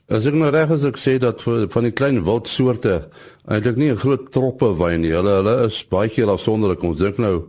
As 0.09 0.27
ek 0.27 0.35
nou 0.35 0.51
reg 0.51 0.71
is 0.71 0.85
ek 0.89 0.97
sê 0.97 1.19
dat 1.21 1.43
van 1.45 1.83
die 1.85 1.93
klein 1.93 2.23
wildsoorte 2.25 3.09
eintlik 3.45 3.77
nie 3.77 3.91
'n 3.93 3.99
groot 4.05 4.31
troppe 4.33 4.71
wyn 4.79 5.01
nie. 5.01 5.13
Hulle 5.13 5.35
hulle 5.41 5.67
is 5.67 5.89
baie 5.89 6.09
keer 6.09 6.29
afsonderlik. 6.29 6.83
Ons 6.83 6.99
dink 6.99 7.19
nou 7.19 7.49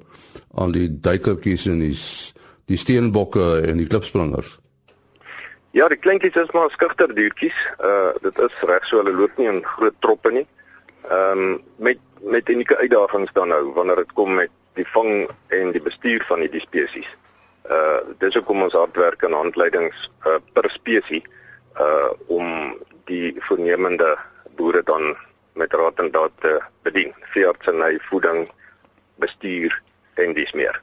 aan 0.56 0.72
die 0.72 0.90
duikertjies 1.00 1.66
en 1.66 1.80
die 1.80 1.98
die 2.70 2.78
steenbokke 2.78 3.62
en 3.66 3.82
die 3.82 3.88
klipspringers. 3.90 4.58
Ja, 5.78 5.88
die 5.90 6.00
kleintjies 6.02 6.38
is 6.38 6.52
maar 6.54 6.72
skugter 6.74 7.12
diertjies. 7.16 7.58
Uh 7.82 8.14
dit 8.24 8.40
is 8.46 8.62
reg 8.70 8.86
so 8.90 9.02
hulle 9.02 9.14
loop 9.14 9.38
nie 9.38 9.50
in 9.50 9.62
groot 9.66 9.98
troppe 10.06 10.32
nie. 10.34 10.46
Ehm 11.10 11.44
um, 11.46 11.58
met 11.78 12.02
met 12.20 12.50
unieke 12.50 12.78
uitdagings 12.78 13.34
dan 13.34 13.48
nou 13.48 13.62
wanneer 13.74 14.02
dit 14.02 14.14
kom 14.14 14.34
met 14.36 14.52
die 14.76 14.88
vang 14.94 15.30
en 15.56 15.72
die 15.72 15.82
bestuur 15.82 16.26
van 16.28 16.42
hierdie 16.46 16.66
spesies. 16.66 17.10
Uh 17.70 18.02
dis 18.18 18.38
hoekom 18.38 18.66
ons 18.66 18.78
hard 18.78 18.98
werk 18.98 19.24
aan 19.26 19.38
handleidings 19.38 20.10
uh, 20.26 20.42
per 20.54 20.70
spesies 20.74 21.26
uh 21.80 22.10
om 22.28 22.76
die 23.06 23.36
voornemende 23.48 24.18
boere 24.58 24.84
dan 24.84 25.16
met 25.54 25.74
raad 25.74 26.00
en 26.00 26.12
daad 26.12 26.32
te 26.42 26.60
bedien. 26.82 27.14
Veeartseny, 27.34 27.98
voeding, 28.10 28.46
bestuur 29.16 29.82
en 30.14 30.34
dis 30.34 30.54
meer. 30.54 30.82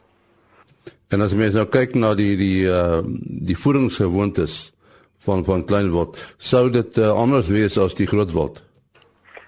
En 1.09 1.23
as 1.23 1.35
mens 1.39 1.55
nou 1.55 1.67
kyk 1.71 1.95
na 1.95 2.15
die 2.19 2.35
die 2.39 2.67
uh 2.67 3.03
die 3.51 3.59
voedingsgewoontes 3.59 4.57
van 5.27 5.45
van 5.45 5.65
kleinwild 5.65 6.19
sou 6.39 6.71
dit 6.71 6.99
uh, 6.99 7.13
anders 7.15 7.47
wees 7.47 7.79
as 7.79 7.95
die 7.95 8.09
grootwild. 8.11 8.63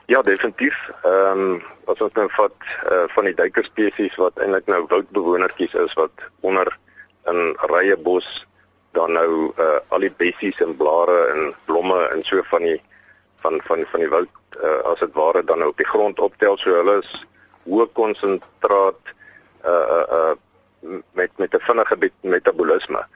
Ja, 0.07 0.23
definitief. 0.23 0.77
Ehm 1.03 1.43
um, 1.43 1.63
as 1.89 2.01
ons 2.05 2.15
nou 2.15 2.27
vat 2.37 2.69
uh, 2.93 3.05
van 3.15 3.25
die 3.25 3.35
duikerspesies 3.35 4.17
wat 4.21 4.39
eintlik 4.39 4.67
nou 4.69 4.83
woudbewonertjies 4.91 5.75
is 5.83 5.95
wat 5.99 6.25
onder 6.47 6.69
in 7.33 7.55
rye 7.73 7.97
bos 7.97 8.27
dan 8.97 9.13
nou 9.17 9.53
uh, 9.57 9.79
al 9.89 10.05
die 10.05 10.13
bessies 10.21 10.61
en 10.65 10.77
blare 10.77 11.19
en 11.35 11.55
blomme 11.71 11.99
en 12.13 12.25
so 12.29 12.43
van 12.51 12.67
die 12.67 12.77
van 13.43 13.61
van 13.69 13.85
van 13.93 14.05
die 14.05 14.11
woud 14.13 14.35
uh, 14.63 14.81
as 14.93 15.01
dit 15.01 15.15
ware 15.17 15.43
dan 15.45 15.63
nou 15.63 15.71
op 15.73 15.81
die 15.81 15.89
grond 15.89 16.21
optel 16.21 16.59
so 16.61 16.77
hulle 16.77 16.99
is 17.03 17.15
hoë 17.69 17.89
konsentraat 17.99 19.17
uh 19.65 19.73
uh, 19.73 20.05
uh 20.19 20.37
met 21.13 21.31
met 21.39 21.55
'n 21.55 21.61
vinnige 21.61 22.11
metabolisme. 22.21 23.07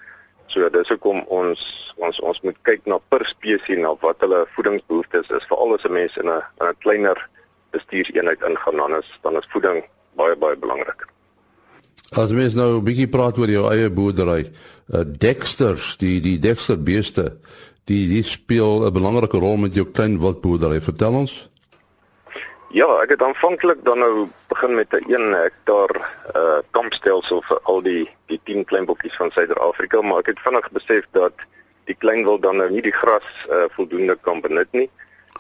So 0.46 0.68
dis 0.70 0.88
hoekom 0.88 1.24
ons 1.28 1.60
ons 1.96 2.20
ons 2.20 2.40
moet 2.40 2.56
kyk 2.62 2.86
na 2.86 2.98
per 3.08 3.24
spesies 3.26 3.78
na 3.78 3.94
wat 4.00 4.20
hulle 4.20 4.46
voedingsbehoeftes 4.56 5.30
is 5.30 5.46
veral 5.48 5.74
as 5.74 5.84
'n 5.84 5.92
mens 5.92 6.16
in 6.16 6.28
'n 6.28 6.42
in 6.60 6.66
'n 6.66 6.76
kleiner 6.78 7.28
bestuurseenheid 7.70 8.42
ingaan 8.42 8.76
dan 8.76 8.98
is 8.98 9.18
dan 9.22 9.36
is 9.36 9.48
voeding 9.48 9.84
baie 10.16 10.36
baie 10.36 10.56
belangrik. 10.56 11.06
As 12.10 12.32
mens 12.32 12.54
nou 12.54 12.76
'n 12.76 12.84
bietjie 12.84 13.08
praat 13.08 13.38
oor 13.38 13.48
jou 13.48 13.70
eie 13.72 13.90
boerdery, 13.90 14.52
uh, 14.92 15.04
Dexters, 15.18 15.96
die 15.96 16.20
die 16.20 16.38
Dexter 16.38 16.76
beeste, 16.76 17.38
die 17.84 18.08
die 18.08 18.22
speel 18.22 18.84
'n 18.86 18.92
belangrike 18.92 19.38
rol 19.38 19.56
met 19.56 19.74
jou 19.74 19.86
klein 19.86 20.18
wildboerdery. 20.20 20.80
Vertel 20.80 21.12
ons. 21.12 21.51
Ja, 22.72 22.86
ek 23.02 23.10
het 23.12 23.22
aanvanklik 23.22 23.82
dan 23.84 23.98
nou 24.00 24.28
begin 24.48 24.74
met 24.74 24.92
'n 24.96 25.04
1 25.12 25.32
hektaar 25.32 25.92
uh 26.36 26.58
kampstelsel 26.70 27.42
vir 27.42 27.58
al 27.62 27.82
die 27.82 28.08
die 28.26 28.40
10 28.44 28.64
klein 28.64 28.84
bokkies 28.84 29.16
van 29.16 29.30
Suider-Afrika, 29.30 30.00
maar 30.00 30.18
ek 30.18 30.26
het 30.26 30.40
vinnig 30.40 30.70
besef 30.70 31.04
dat 31.10 31.32
die 31.84 31.94
klein 31.94 32.24
wil 32.24 32.40
dan 32.40 32.56
nou 32.56 32.70
nie 32.70 32.80
die 32.82 32.96
gras 33.02 33.28
uh 33.48 33.64
voldoende 33.76 34.16
kan 34.20 34.40
benut 34.40 34.72
nie. 34.72 34.90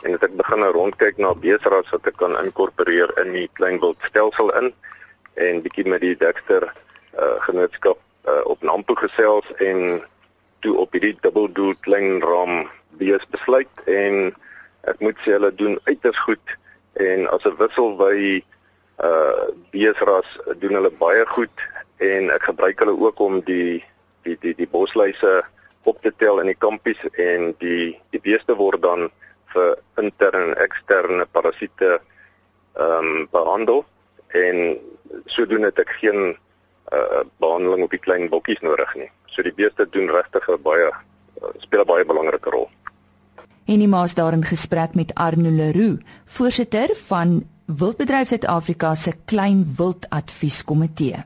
En 0.02 0.12
ek 0.12 0.36
begin 0.36 0.58
nou 0.58 0.72
rondkyk 0.72 1.16
na 1.16 1.34
beesras 1.34 1.90
wat 1.90 2.06
ek 2.06 2.16
kan 2.16 2.36
inkorporeer 2.44 3.08
in 3.24 3.32
die 3.32 3.48
klein 3.52 3.80
wild 3.80 3.96
stelsel 4.02 4.52
in 4.60 4.74
en 5.34 5.62
bietjie 5.62 5.88
met 5.88 6.00
die 6.00 6.16
Dexter 6.16 6.72
uh 7.16 7.40
genootskap 7.48 7.98
uh 8.28 8.44
op 8.44 8.62
Nampo 8.62 8.94
gesels 8.94 9.52
en 9.56 10.02
toe 10.60 10.76
op 10.76 10.92
hierdie 10.92 11.16
dubbel 11.20 11.52
doel 11.52 11.74
klein 11.80 12.20
ram 12.20 12.68
bees 12.88 13.24
besluit 13.30 13.72
en 13.84 14.36
ek 14.80 15.00
moet 15.00 15.16
sê 15.24 15.40
hulle 15.40 15.54
doen 15.54 15.80
uiters 15.84 16.18
goed 16.18 16.60
en 16.92 17.28
as 17.28 17.44
'n 17.44 17.56
wissel 17.58 17.96
by 17.96 18.42
uh 19.02 19.46
beesras 19.70 20.28
doen 20.60 20.74
hulle 20.74 20.90
baie 20.90 21.26
goed 21.26 21.56
en 21.96 22.30
ek 22.30 22.42
gebruik 22.42 22.78
hulle 22.78 22.98
ook 22.98 23.20
om 23.20 23.40
die 23.40 23.84
die 24.22 24.36
die 24.40 24.54
die 24.54 24.68
bosluise 24.68 25.42
op 25.82 26.02
te 26.02 26.12
tel 26.16 26.40
in 26.40 26.46
die 26.46 26.58
kampies 26.58 27.00
en 27.12 27.54
die 27.58 27.98
die 28.10 28.20
beeste 28.20 28.54
word 28.54 28.82
dan 28.82 29.10
vir 29.54 29.76
interne 30.00 30.52
en 30.52 30.60
eksterne 30.64 31.26
parasiete 31.32 32.00
ehm 32.74 33.08
um, 33.08 33.28
behandel 33.32 33.84
en 34.28 34.78
sodoende 35.26 35.66
het 35.72 35.82
ek 35.84 35.90
geen 36.00 36.36
uh 36.92 37.24
behandeling 37.40 37.82
op 37.84 37.90
die 37.90 38.04
klein 38.04 38.28
bokkies 38.28 38.60
nodig 38.60 38.94
nie. 38.94 39.10
So 39.26 39.42
die 39.42 39.54
beeste 39.56 39.88
doen 39.88 40.10
regtig 40.10 40.48
'n 40.48 40.62
baie 40.62 40.88
uh, 40.88 41.52
speel 41.58 41.80
'n 41.80 41.86
baie 41.86 42.04
belangrike 42.04 42.50
rol. 42.50 42.70
En 43.64 43.78
die 43.78 43.88
maas 43.88 44.14
daarin 44.14 44.44
gesprek 44.44 44.94
met 44.94 45.14
Arno 45.14 45.50
Leroux, 45.50 46.02
voorsitter 46.24 46.96
van 47.06 47.42
Wildbedryf 47.66 48.28
Suid-Afrika 48.28 48.94
se 48.94 49.12
Klein 49.24 49.74
Wild 49.76 50.06
Advieskomitee. 50.10 51.24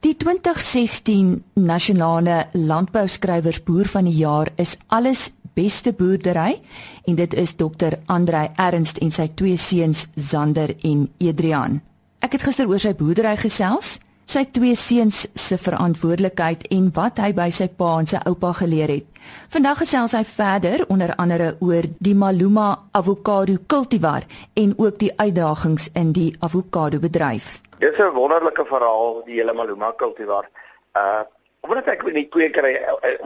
Die 0.00 0.16
2016 0.16 1.44
nasionale 1.54 2.46
landbouskrywers 2.52 3.62
boer 3.62 3.88
van 3.90 4.06
die 4.06 4.14
jaar 4.20 4.50
is 4.56 4.76
alles 4.86 5.32
beste 5.58 5.92
boerdery 5.92 6.60
en 7.04 7.16
dit 7.18 7.34
is 7.34 7.56
Dr. 7.58 7.98
Andrei 8.06 8.46
Ernst 8.54 9.00
en 9.02 9.10
sy 9.10 9.26
twee 9.34 9.56
seuns 9.58 10.06
Zander 10.14 10.76
en 10.86 11.08
Adrian. 11.18 11.80
Ek 12.22 12.36
het 12.36 12.46
gister 12.46 12.70
oor 12.70 12.78
sy 12.82 12.94
boerdery 12.94 13.34
gesels 13.40 13.96
sy 14.28 14.42
twee 14.52 14.76
seuns 14.76 15.22
se 15.32 15.56
verantwoordelikheid 15.56 16.66
en 16.76 16.90
wat 16.96 17.20
hy 17.22 17.30
by 17.36 17.46
sy 17.54 17.68
pa 17.72 17.94
en 18.02 18.08
sy 18.10 18.20
oupa 18.28 18.50
geleer 18.58 18.92
het. 18.92 19.06
Vandag 19.54 19.80
gesels 19.82 20.12
hy 20.16 20.20
verder 20.28 20.84
onder 20.92 21.14
andere 21.16 21.54
oor 21.64 21.88
die 22.04 22.14
Maluma 22.14 22.68
avokado 22.92 23.56
kultivar 23.66 24.26
en 24.54 24.74
ook 24.76 24.98
die 25.00 25.12
uitdagings 25.16 25.88
in 25.96 26.12
die 26.12 26.34
avokado 26.44 27.00
bedryf. 27.00 27.62
Dit 27.78 27.92
is 27.92 27.98
'n 27.98 28.14
wonderlike 28.14 28.64
verhaal 28.68 29.22
die 29.24 29.40
hele 29.40 29.54
Maluma 29.54 29.92
kultivar. 29.96 30.44
Uh 30.92 31.24
omdat 31.60 31.88
ek 31.90 32.04
in 32.06 32.14
die 32.14 32.28
kwekery 32.30 32.76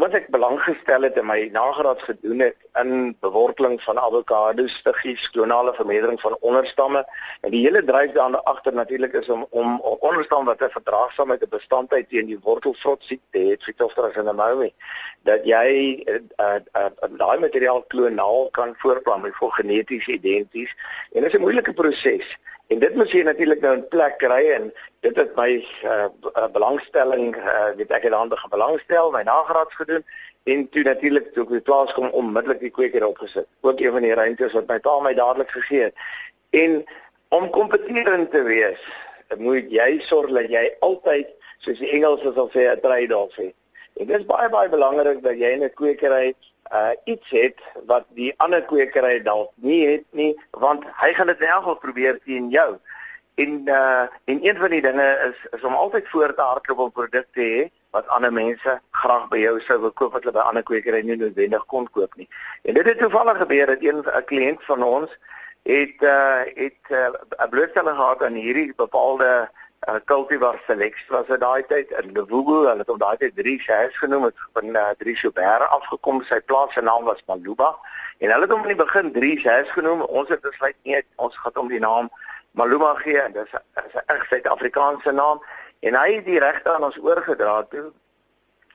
wat 0.00 0.14
ek 0.16 0.30
belang 0.32 0.56
gestel 0.64 1.04
het 1.04 1.18
in 1.20 1.26
my 1.28 1.36
nagraads 1.52 2.04
gedoen 2.08 2.40
het 2.46 2.56
in 2.80 3.12
beworteling 3.20 3.76
van 3.84 3.98
avokado 4.00 4.64
stiggies, 4.72 5.26
klonale 5.34 5.74
vermeerdering 5.76 6.20
van 6.20 6.36
onderstamme 6.40 7.02
en 7.44 7.52
die 7.52 7.60
hele 7.66 7.82
dryf 7.84 8.14
daarna 8.16 8.40
agter 8.48 8.72
natuurlik 8.72 9.12
is 9.20 9.28
om 9.28 9.44
om 9.50 9.76
onderstam 10.00 10.48
wat 10.48 10.62
'n 10.64 10.72
verdraagsaamheid 10.78 11.42
en 11.42 11.52
bestandheid 11.56 12.08
teen 12.08 12.26
die 12.26 12.40
wortelvrot 12.42 13.02
siekte 13.02 13.38
het, 13.38 13.62
Phytophthora 13.62 14.12
cinnamomum, 14.12 14.72
dat 15.22 15.44
jy 15.44 16.00
uh, 16.08 16.20
uh, 16.40 16.60
uh, 16.76 16.88
daai 17.18 17.38
materiaal 17.38 17.82
klonaal 17.82 18.48
kan 18.50 18.74
voortplant 18.78 19.22
met 19.22 19.36
vol 19.36 19.50
geneties 19.50 20.06
identies 20.06 20.72
en 21.12 21.22
dit 21.22 21.32
is 21.32 21.38
'n 21.38 21.42
moeilike 21.42 21.72
proses. 21.72 22.38
En 22.72 22.78
dit 22.78 22.94
moet 22.94 23.10
jy 23.12 23.22
natuurlik 23.22 23.60
nou 23.60 23.74
in 23.76 23.88
plek 23.92 24.14
kry 24.22 24.40
en 24.54 24.70
dit 25.04 25.16
het 25.20 25.34
my 25.36 25.50
uh, 25.84 26.06
belangstelling 26.54 27.34
uh, 27.36 27.66
weet 27.76 27.90
ek 27.92 28.06
het 28.08 28.14
ander 28.16 28.38
gebelangstel, 28.40 29.10
my 29.12 29.20
nagraads 29.28 29.76
gedoen 29.76 30.04
en 30.48 30.62
toe 30.72 30.84
natuurlik 30.86 31.28
toe 31.34 31.44
ek 31.44 31.52
by 31.52 31.60
plaas 31.66 31.92
kom 31.92 32.08
onmiddellik 32.16 32.62
die 32.64 32.72
kweker 32.72 33.04
opgesit. 33.06 33.46
Ook 33.60 33.82
een 33.82 33.92
van 33.92 34.06
die 34.06 34.14
ruimtes 34.16 34.56
wat 34.56 34.72
my 34.72 34.78
pa 34.86 34.94
my 35.04 35.12
dadelik 35.18 35.52
gegee 35.52 35.90
het. 35.90 36.06
En 36.62 36.80
om 37.36 37.50
kompeterend 37.52 38.32
te 38.32 38.42
wees, 38.48 38.80
moet 39.36 39.68
jy 39.72 39.90
sorg 40.08 40.32
dat 40.32 40.48
jy 40.52 40.64
altyd 40.80 41.28
soos 41.64 41.78
die 41.82 41.92
Engels 41.98 42.24
sal 42.24 42.48
sê 42.56 42.70
'n 42.72 42.80
trade-off 42.80 43.36
het. 43.36 43.52
En 44.00 44.06
dit 44.06 44.16
is 44.16 44.26
baie 44.26 44.48
baie 44.48 44.72
belangrik 44.72 45.20
dat 45.22 45.36
jy 45.36 45.52
in 45.58 45.68
'n 45.68 45.76
kwekery 45.76 46.32
uh 46.72 46.90
iets 47.04 47.30
het 47.30 47.60
wat 47.86 48.04
die 48.16 48.32
ander 48.36 48.62
kwekery 48.64 49.22
dalk 49.22 49.50
nie 49.54 49.86
het 49.86 50.04
nie 50.10 50.32
want 50.50 50.84
hy 51.02 51.12
gaan 51.12 51.26
dit 51.26 51.40
in 51.40 51.46
elk 51.46 51.64
geval 51.64 51.78
probeer 51.84 52.20
teen 52.24 52.48
jou. 52.48 52.78
En 53.34 53.60
uh 53.68 54.06
en 54.24 54.38
een 54.48 54.56
van 54.56 54.70
die 54.70 54.82
dinge 54.82 55.08
is 55.28 55.58
is 55.58 55.64
om 55.68 55.74
altyd 55.74 56.08
voor 56.08 56.34
te 56.34 56.42
hardloop 56.42 56.78
op 56.78 56.92
produkte 56.92 57.40
hê 57.40 57.68
wat 57.90 58.08
ander 58.08 58.32
mense 58.32 58.80
graag 58.90 59.28
by 59.28 59.42
jou 59.42 59.60
sou 59.60 59.78
wil 59.80 59.92
koop 59.92 60.12
wat 60.16 60.24
hulle 60.24 60.36
by 60.38 60.46
ander 60.48 60.64
kwekery 60.64 61.02
nie 61.04 61.16
noodwendig 61.16 61.66
kon 61.66 61.90
koop 61.90 62.16
nie. 62.16 62.28
En 62.62 62.74
dit 62.74 62.86
het 62.86 62.98
toevallig 62.98 63.38
gebeur 63.44 63.66
dat 63.66 63.82
een 63.84 64.00
'n 64.04 64.24
kliënt 64.24 64.64
van 64.64 64.82
ons 64.82 65.10
het 65.62 65.98
uh 66.00 66.40
het 66.44 66.82
'n 66.88 66.94
uh, 66.94 67.48
blootstelling 67.50 67.96
gehad 67.96 68.22
aan 68.22 68.34
hierdie 68.34 68.72
bepaalde 68.76 69.50
uh, 69.92 70.00
cultivar 70.04 70.60
select 70.66 71.08
was 71.08 71.26
dit 71.26 71.40
daai 71.40 71.62
tyd 71.68 71.90
in 72.00 72.12
Levugo, 72.16 72.58
hulle 72.66 72.84
het 72.84 72.90
hom 72.92 72.98
daai 72.98 73.16
tyd 73.20 73.36
3 73.36 73.58
shares 73.60 73.98
genoem, 73.98 74.28
het 74.28 74.44
van 74.58 74.76
uh, 74.76 74.90
3 74.98 75.14
Joubert 75.20 75.68
afgekom, 75.68 76.22
sy 76.28 76.40
plaas 76.40 76.74
se 76.74 76.82
naam 76.82 77.04
was 77.04 77.22
Maluba. 77.26 77.72
En 78.18 78.30
hulle 78.30 78.46
het 78.46 78.54
hom 78.54 78.62
in 78.66 78.74
die 78.74 78.84
begin 78.84 79.12
3 79.12 79.38
shares 79.44 79.72
genoem. 79.76 80.02
Ons 80.02 80.28
het 80.34 80.40
besluit 80.40 80.76
nee, 80.82 81.02
ons 81.16 81.36
gaan 81.44 81.58
hom 81.60 81.72
die 81.72 81.82
naam 81.82 82.10
Maluba 82.58 82.94
gee. 83.04 83.18
En 83.20 83.32
dis 83.32 83.50
is 83.52 83.94
'n 83.94 84.06
reg 84.06 84.26
Suid-Afrikaanse 84.30 85.12
naam. 85.12 85.42
En 85.80 85.94
hy 85.94 86.08
het 86.14 86.24
die 86.24 86.38
regte 86.38 86.72
aan 86.72 86.84
ons 86.90 86.98
oorgedra 86.98 87.62
toe 87.70 87.90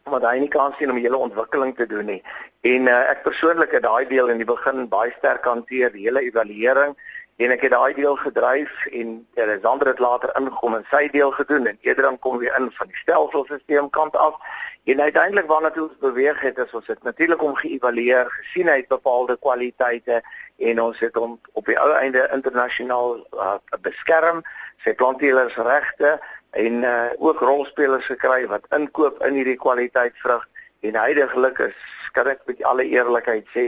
omdat 0.08 0.32
hy 0.32 0.38
nie 0.40 0.48
kans 0.48 0.78
sien 0.78 0.90
om 0.90 0.96
'n 0.96 1.04
hele 1.04 1.18
ontwikkeling 1.18 1.76
te 1.76 1.86
doen 1.86 2.06
nie. 2.06 2.24
En 2.62 2.88
uh, 2.88 3.10
ek 3.12 3.24
persoonlik 3.24 3.72
het 3.72 3.84
daai 3.84 4.08
deel 4.08 4.30
in 4.30 4.38
die 4.38 4.48
begin 4.48 4.88
baie 4.88 5.12
sterk 5.18 5.44
hanteer, 5.46 5.92
die 5.92 6.06
hele 6.08 6.22
evaluering 6.22 6.96
en 7.38 7.52
ek 7.54 7.68
het 7.68 7.72
daai 7.72 7.94
deel 7.94 8.16
gedryf 8.18 8.86
en 8.98 9.12
Alexander 9.36 9.88
het 9.88 10.00
later 10.02 10.32
ingekom 10.40 10.76
en 10.76 10.86
sy 10.90 11.04
deel 11.14 11.32
gedoen 11.32 11.68
en 11.70 11.78
eerder 11.82 12.08
dan 12.10 12.20
kom 12.20 12.38
weer 12.42 12.56
in 12.58 12.72
van 12.74 12.90
die 12.90 12.98
stelselstelsel 12.98 13.90
kant 13.90 14.18
af. 14.18 14.40
En 14.84 15.02
uiteindelik 15.02 15.46
waarna 15.46 15.70
toe 15.70 15.88
ons 15.88 15.98
beweeg 16.00 16.42
het 16.42 16.58
is 16.58 16.74
ons 16.74 16.88
het 16.88 17.04
natuurlik 17.04 17.44
om 17.44 17.56
geëvalueer 17.56 18.26
gesien 18.40 18.72
hy 18.72 18.80
het 18.82 18.88
bepaalde 18.88 19.38
kwaliteite 19.38 20.22
en 20.58 20.82
ons 20.82 21.00
het 21.00 21.16
hom 21.16 21.38
op 21.54 21.66
die 21.70 21.78
ou 21.80 21.92
einde 22.00 22.26
internasionaal 22.34 23.20
uh, 23.34 23.56
beskerm 23.86 24.42
sy 24.86 24.96
planteelersregte 24.98 26.18
en 26.58 26.84
uh, 26.84 27.10
ook 27.18 27.44
rolspelers 27.46 28.06
gekry 28.10 28.48
wat 28.50 28.66
inkoop 28.74 29.22
in 29.28 29.38
hierdie 29.38 29.60
kwaliteitsvrug 29.62 30.48
en 30.82 30.96
heidaglik 30.96 31.60
is 31.60 31.78
kan 32.18 32.28
ek 32.32 32.42
met 32.50 32.64
alle 32.66 32.86
eerlikheid 32.90 33.46
sê 33.54 33.66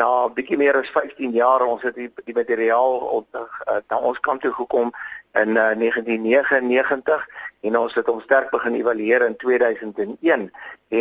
na 0.00 0.08
bietjie 0.36 0.56
meer 0.60 0.78
as 0.80 0.90
15 0.94 1.34
jaar 1.36 1.64
ons 1.66 1.82
het 1.84 1.96
die, 1.98 2.08
die 2.24 2.36
materiaal 2.36 2.98
op 3.18 3.26
uh, 3.36 3.80
na 3.90 3.98
ons 3.98 4.20
kant 4.24 4.40
toe 4.44 4.52
gekom 4.56 4.92
in 5.40 5.56
uh, 5.56 5.72
1999 5.80 7.26
en 7.68 7.78
ons 7.82 7.94
het 7.98 8.08
hom 8.08 8.22
sterk 8.24 8.50
begin 8.54 8.78
evalueer 8.80 9.26
in 9.26 9.36
2001 9.36 10.48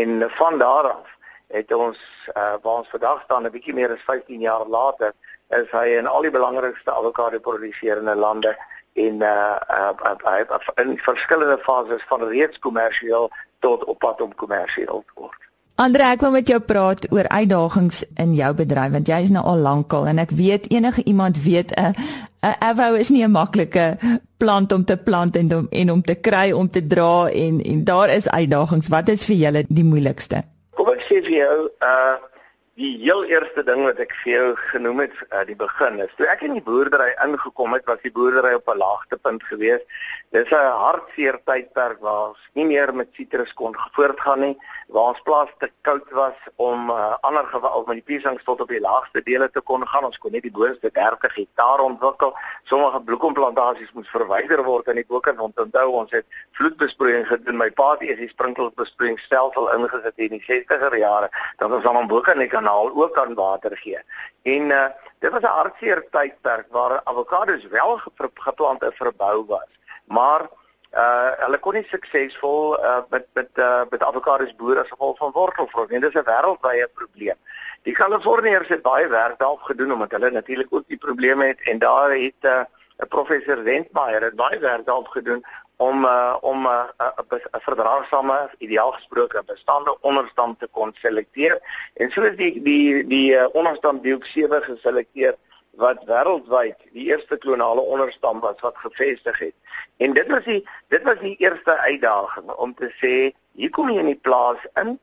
en 0.01 0.29
van 0.39 0.59
daar 0.59 0.91
af 0.95 1.17
het 1.51 1.71
ons 1.75 1.99
uh, 2.35 2.55
waar 2.63 2.81
ons 2.81 2.91
vandag 2.95 3.23
staan 3.23 3.47
'n 3.47 3.55
bietjie 3.55 3.73
meer 3.73 3.91
as 3.95 4.03
15 4.07 4.39
jaar 4.39 4.65
later 4.67 5.13
is 5.49 5.71
hy 5.71 5.87
in 5.99 6.07
al 6.07 6.21
die 6.27 6.31
belangrikste 6.31 6.91
avokado 6.91 7.39
produseerende 7.39 8.15
lande 8.15 8.55
en 8.93 9.21
uh, 9.21 9.55
uh, 9.69 9.91
uh, 10.05 10.45
uh, 10.51 10.85
in 10.85 10.97
verskillende 10.97 11.57
fases 11.61 12.03
van 12.07 12.23
reeds 12.23 12.59
kommersieel 12.59 13.29
tot 13.59 13.83
op 13.83 13.99
pad 13.99 14.21
om 14.21 14.35
kommersieel 14.35 15.03
te 15.05 15.13
word. 15.15 15.37
Andre, 15.81 16.11
ek 16.13 16.21
wil 16.21 16.33
met 16.35 16.49
jou 16.49 16.59
praat 16.61 17.05
oor 17.09 17.25
uitdagings 17.31 18.03
in 18.21 18.35
jou 18.37 18.51
bedryf 18.53 18.91
want 18.93 19.07
jy 19.09 19.21
is 19.25 19.31
nou 19.33 19.41
al 19.47 19.63
lankal 19.65 20.05
en 20.11 20.19
ek 20.21 20.33
weet 20.37 20.67
enige 20.69 21.03
iemand 21.09 21.39
weet 21.41 21.71
'n 21.73 21.95
'n 22.43 22.55
avo 22.59 22.93
is 22.93 23.09
nie 23.09 23.23
'n 23.23 23.31
maklike 23.31 23.97
plant 24.37 24.71
om 24.71 24.85
te 24.85 24.97
plant 24.97 25.35
en 25.35 25.55
om 25.55 25.67
en 25.71 25.91
om 25.91 26.01
te 26.01 26.15
kry 26.15 26.51
om 26.51 26.69
te 26.69 26.87
dra 26.87 27.29
en 27.29 27.61
en 27.61 27.83
daar 27.83 28.09
is 28.09 28.29
uitdagings. 28.29 28.87
Wat 28.87 29.09
is 29.09 29.25
vir 29.25 29.35
julle 29.35 29.65
die 29.67 29.83
moeilikste? 29.83 30.43
Kom 30.73 30.89
ek 30.89 31.01
sê 31.01 31.21
vir 31.25 31.37
jou, 31.37 31.69
uh 31.81 32.30
Die 32.79 32.97
heel 33.03 33.25
eerste 33.27 33.63
ding 33.67 33.81
wat 33.83 33.97
ek 33.99 34.13
vir 34.23 34.31
jou 34.31 34.45
genoem 34.71 35.01
het 35.03 35.15
aan 35.29 35.41
uh, 35.41 35.47
die 35.49 35.57
begin 35.59 35.99
is, 35.99 36.13
toe 36.15 36.27
ek 36.31 36.45
in 36.47 36.53
die 36.55 36.63
boerdery 36.63 37.09
ingekom 37.25 37.75
het, 37.75 37.83
was 37.89 37.99
die 38.05 38.13
boerdery 38.15 38.53
op 38.55 38.69
'n 38.71 38.79
laagtepunt 38.79 39.43
geweest. 39.43 39.83
Dis 40.31 40.49
'n 40.49 40.55
hartseer 40.55 41.35
tydperk 41.43 41.99
waar 41.99 42.27
ons 42.29 42.43
nie 42.55 42.65
meer 42.65 42.93
met 42.95 43.09
sitrus 43.17 43.49
kon 43.53 43.73
voortgaan 43.95 44.39
nie, 44.39 44.53
waar 44.87 45.09
ons 45.11 45.23
plaas 45.27 45.49
te 45.59 45.67
koud 45.81 46.11
was 46.19 46.37
om 46.55 46.89
uh, 46.89 47.15
ander 47.27 47.43
geval 47.45 47.83
met 47.87 47.99
die 47.99 48.07
piesang 48.11 48.39
tot 48.45 48.61
op 48.61 48.69
die 48.71 48.79
laagste 48.79 49.21
dele 49.23 49.49
te 49.51 49.61
kon 49.61 49.83
gaan. 49.87 50.07
Ons 50.07 50.17
kon 50.17 50.31
net 50.31 50.45
die 50.47 50.53
boonste 50.59 50.91
30 50.91 51.35
hektaar 51.35 51.83
ontwikkel. 51.83 52.31
Sommige 52.63 53.01
bloekomplantasies 53.09 53.91
moes 53.91 54.13
verwyder 54.13 54.63
word 54.63 54.87
in 54.87 55.01
die 55.01 55.05
om 55.09 55.51
te 55.51 55.65
onthou 55.67 55.87
ons 55.99 56.15
het 56.15 56.25
vloedbesproeiing 56.51 57.27
gedoen. 57.27 57.57
My 57.57 57.69
pa 57.71 57.89
het 57.99 58.23
die 58.23 58.29
sprinklerbesproeiingsstelsel 58.31 59.67
ingesit 59.75 60.15
in 60.15 60.37
die 60.37 60.43
60er 60.47 60.95
jare. 60.95 61.27
Dan 61.57 61.75
was 61.75 61.83
ons 61.83 61.97
aan 61.97 62.07
bokant 62.07 62.37
nie 62.37 62.47
kan 62.47 62.63
kanaal 62.63 62.95
ook 62.95 63.19
aan 63.19 63.35
water 63.35 63.75
gee. 63.83 63.99
En 64.43 64.71
uh 64.71 64.87
dit 65.19 65.31
was 65.31 65.41
'n 65.41 65.57
hartseer 65.59 65.99
tydperk 66.09 66.65
waar 66.71 67.01
avokado's 67.03 67.67
wel 67.67 67.99
geplant 68.47 68.83
en 68.83 68.93
verbou 68.93 69.45
was. 69.45 69.69
Maar 70.17 70.49
uh 70.91 71.31
hulle 71.45 71.57
kon 71.63 71.77
nie 71.77 71.85
suksesvol 71.87 72.73
uh 72.79 72.97
met 73.13 73.27
met 73.39 73.61
uh 73.65 73.83
met 73.89 74.03
avokado's 74.03 74.55
boer 74.59 74.81
as 74.81 74.91
gevolg 74.91 75.17
van 75.17 75.31
wortelvrot 75.37 75.89
nie. 75.89 75.99
Dit 76.03 76.15
is 76.15 76.21
'n 76.21 76.29
wêreldwye 76.31 76.87
probleem. 76.99 77.39
Die 77.87 77.93
Kaliforniërs 77.93 78.67
het 78.67 78.81
baie 78.81 79.07
werk 79.07 79.39
daarop 79.39 79.61
gedoen 79.61 79.93
omdat 79.93 80.11
hulle 80.11 80.31
natuurlik 80.31 80.67
ook 80.69 80.87
die 80.87 80.97
probleme 80.97 81.45
het 81.45 81.61
en 81.71 81.79
daar 81.79 82.11
het 82.11 82.41
uh 82.53 82.63
'n 83.01 83.07
professor 83.07 83.63
Wendmeyer 83.63 84.21
het 84.21 84.35
baie 84.35 84.59
werk 84.59 84.85
daarop 84.85 85.07
gedoen 85.07 85.45
om 85.77 86.05
uh, 86.05 86.35
om 86.41 86.59
'n 86.61 86.65
uh, 86.65 87.07
'n 87.17 87.35
uh, 87.35 87.61
verdraagsame 87.67 88.49
ideaal 88.57 88.91
gesproke 88.91 89.43
bestaande 89.45 89.97
onderstam 90.01 90.57
te 90.57 90.67
kon 90.71 90.91
selekteer 90.93 91.59
en 91.93 92.11
so 92.11 92.21
is 92.21 92.35
die 92.35 92.61
die 92.61 93.07
die 93.07 93.33
uh, 93.33 93.47
onderstam 93.53 94.01
diox 94.01 94.31
7 94.31 94.63
geselekteer 94.63 95.35
wat 95.81 96.03
wêreldwyd 96.09 96.77
die 96.93 97.07
eerste 97.09 97.37
klonale 97.41 97.81
onderstam 97.81 98.39
was 98.43 98.59
wat 98.65 98.77
gevestig 98.83 99.39
het. 99.39 99.55
En 99.97 100.13
dit 100.13 100.27
was 100.31 100.45
die 100.45 100.61
dit 100.93 101.03
was 101.07 101.19
die 101.21 101.35
eerste 101.41 101.77
uitdaging 101.77 102.51
om 102.51 102.75
te 102.75 102.91
sê 103.01 103.15
hier 103.57 103.73
kom 103.75 103.89
jy 103.89 104.03
in 104.03 104.13
die 104.13 104.21
plaas 104.29 104.61
in. 104.83 104.95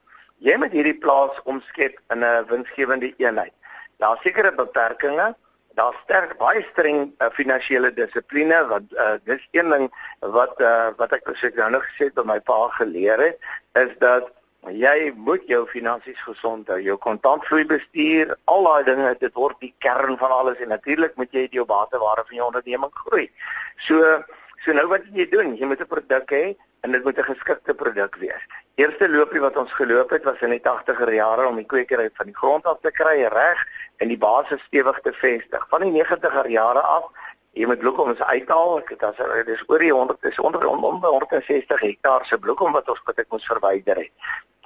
Jy 0.47 0.55
moet 0.62 0.75
hierdie 0.77 0.99
plaas 1.03 1.43
omskep 1.45 1.99
in 2.14 2.25
'n 2.25 2.47
winsgewende 2.51 3.12
eenheid. 3.17 3.55
Daar 3.99 4.19
sekerre 4.23 4.55
beperkings 4.55 5.35
daar 5.79 5.95
sterk 6.05 6.35
baie 6.38 6.62
streng 6.73 7.05
uh, 7.07 7.29
finansiële 7.38 7.93
dissipline 7.95 8.59
wat 8.73 8.87
uh, 8.99 9.14
dis 9.31 9.45
een 9.55 9.71
ding 9.71 9.87
wat 10.37 10.59
uh, 10.61 10.88
wat 10.99 11.14
ek 11.14 11.23
presies 11.29 11.55
nou 11.59 11.71
nog 11.75 11.87
gesê 11.91 12.09
het 12.09 12.17
by 12.19 12.25
my 12.33 12.38
pa 12.51 12.59
geleer 12.81 13.23
het 13.23 13.38
is 13.83 13.95
dat 14.03 14.33
jy 14.71 15.13
moet 15.17 15.45
jou 15.49 15.67
finansies 15.67 16.21
gesond 16.27 16.69
hou 16.69 16.81
jou 16.81 16.97
kontantvloei 16.97 17.65
bestuur 17.65 18.37
al 18.45 18.65
daai 18.65 18.85
dinge 18.85 19.15
dit 19.21 19.35
word 19.35 19.61
die 19.61 19.75
kern 19.79 20.19
van 20.19 20.31
alles 20.31 20.59
en 20.61 20.69
natuurlik 20.69 21.17
moet 21.17 21.33
jy 21.33 21.49
die 21.49 21.65
bateware 21.65 22.25
van 22.29 22.37
jou 22.37 22.47
onderneming 22.47 22.95
groei 23.05 23.29
so 23.89 24.23
so 24.65 24.73
nou 24.73 24.89
wat 24.89 25.05
jy 25.15 25.29
doen 25.31 25.57
jy 25.57 25.67
moet 25.67 25.81
'n 25.81 25.95
produk 25.95 26.31
hê 26.31 26.57
en 26.81 26.93
dit 26.93 27.05
moet 27.05 27.19
'n 27.19 27.23
geskikte 27.33 27.75
produk 27.75 28.17
wees. 28.17 28.45
Eerste 28.75 29.09
loopie 29.09 29.41
wat 29.41 29.57
ons 29.57 29.73
geloop 29.73 30.11
het 30.11 30.25
was 30.25 30.41
in 30.41 30.51
die 30.51 30.61
80er 30.63 31.13
jare 31.13 31.47
om 31.47 31.57
die 31.57 31.67
kwekery 31.67 32.11
van 32.13 32.27
die 32.27 32.37
grond 32.37 32.65
af 32.65 32.79
te 32.81 32.91
kry 32.91 33.25
reg 33.25 33.67
en 33.97 34.09
die 34.09 34.19
basis 34.19 34.63
stewig 34.63 35.01
te 35.01 35.13
vestig. 35.13 35.67
Van 35.69 35.81
die 35.81 35.93
90er 36.03 36.49
jare 36.49 36.81
af, 36.81 37.05
jy 37.53 37.67
moet 37.67 37.79
bloekoms 37.79 38.21
uithaal. 38.21 38.83
Dit 38.89 39.03
is 39.03 39.17
dit 39.45 39.49
is 39.49 39.65
oor 39.67 39.79
die 39.79 39.93
100 39.93 40.25
is 40.25 40.39
onder 40.39 40.67
onder 40.69 41.11
160 41.11 41.81
hektaar 41.81 42.27
se 42.27 42.39
bloekom 42.39 42.73
wat 42.73 42.89
ons 42.89 43.03
ek 43.17 43.27
moes 43.29 43.47
verwyder 43.47 43.97
het. 43.97 44.13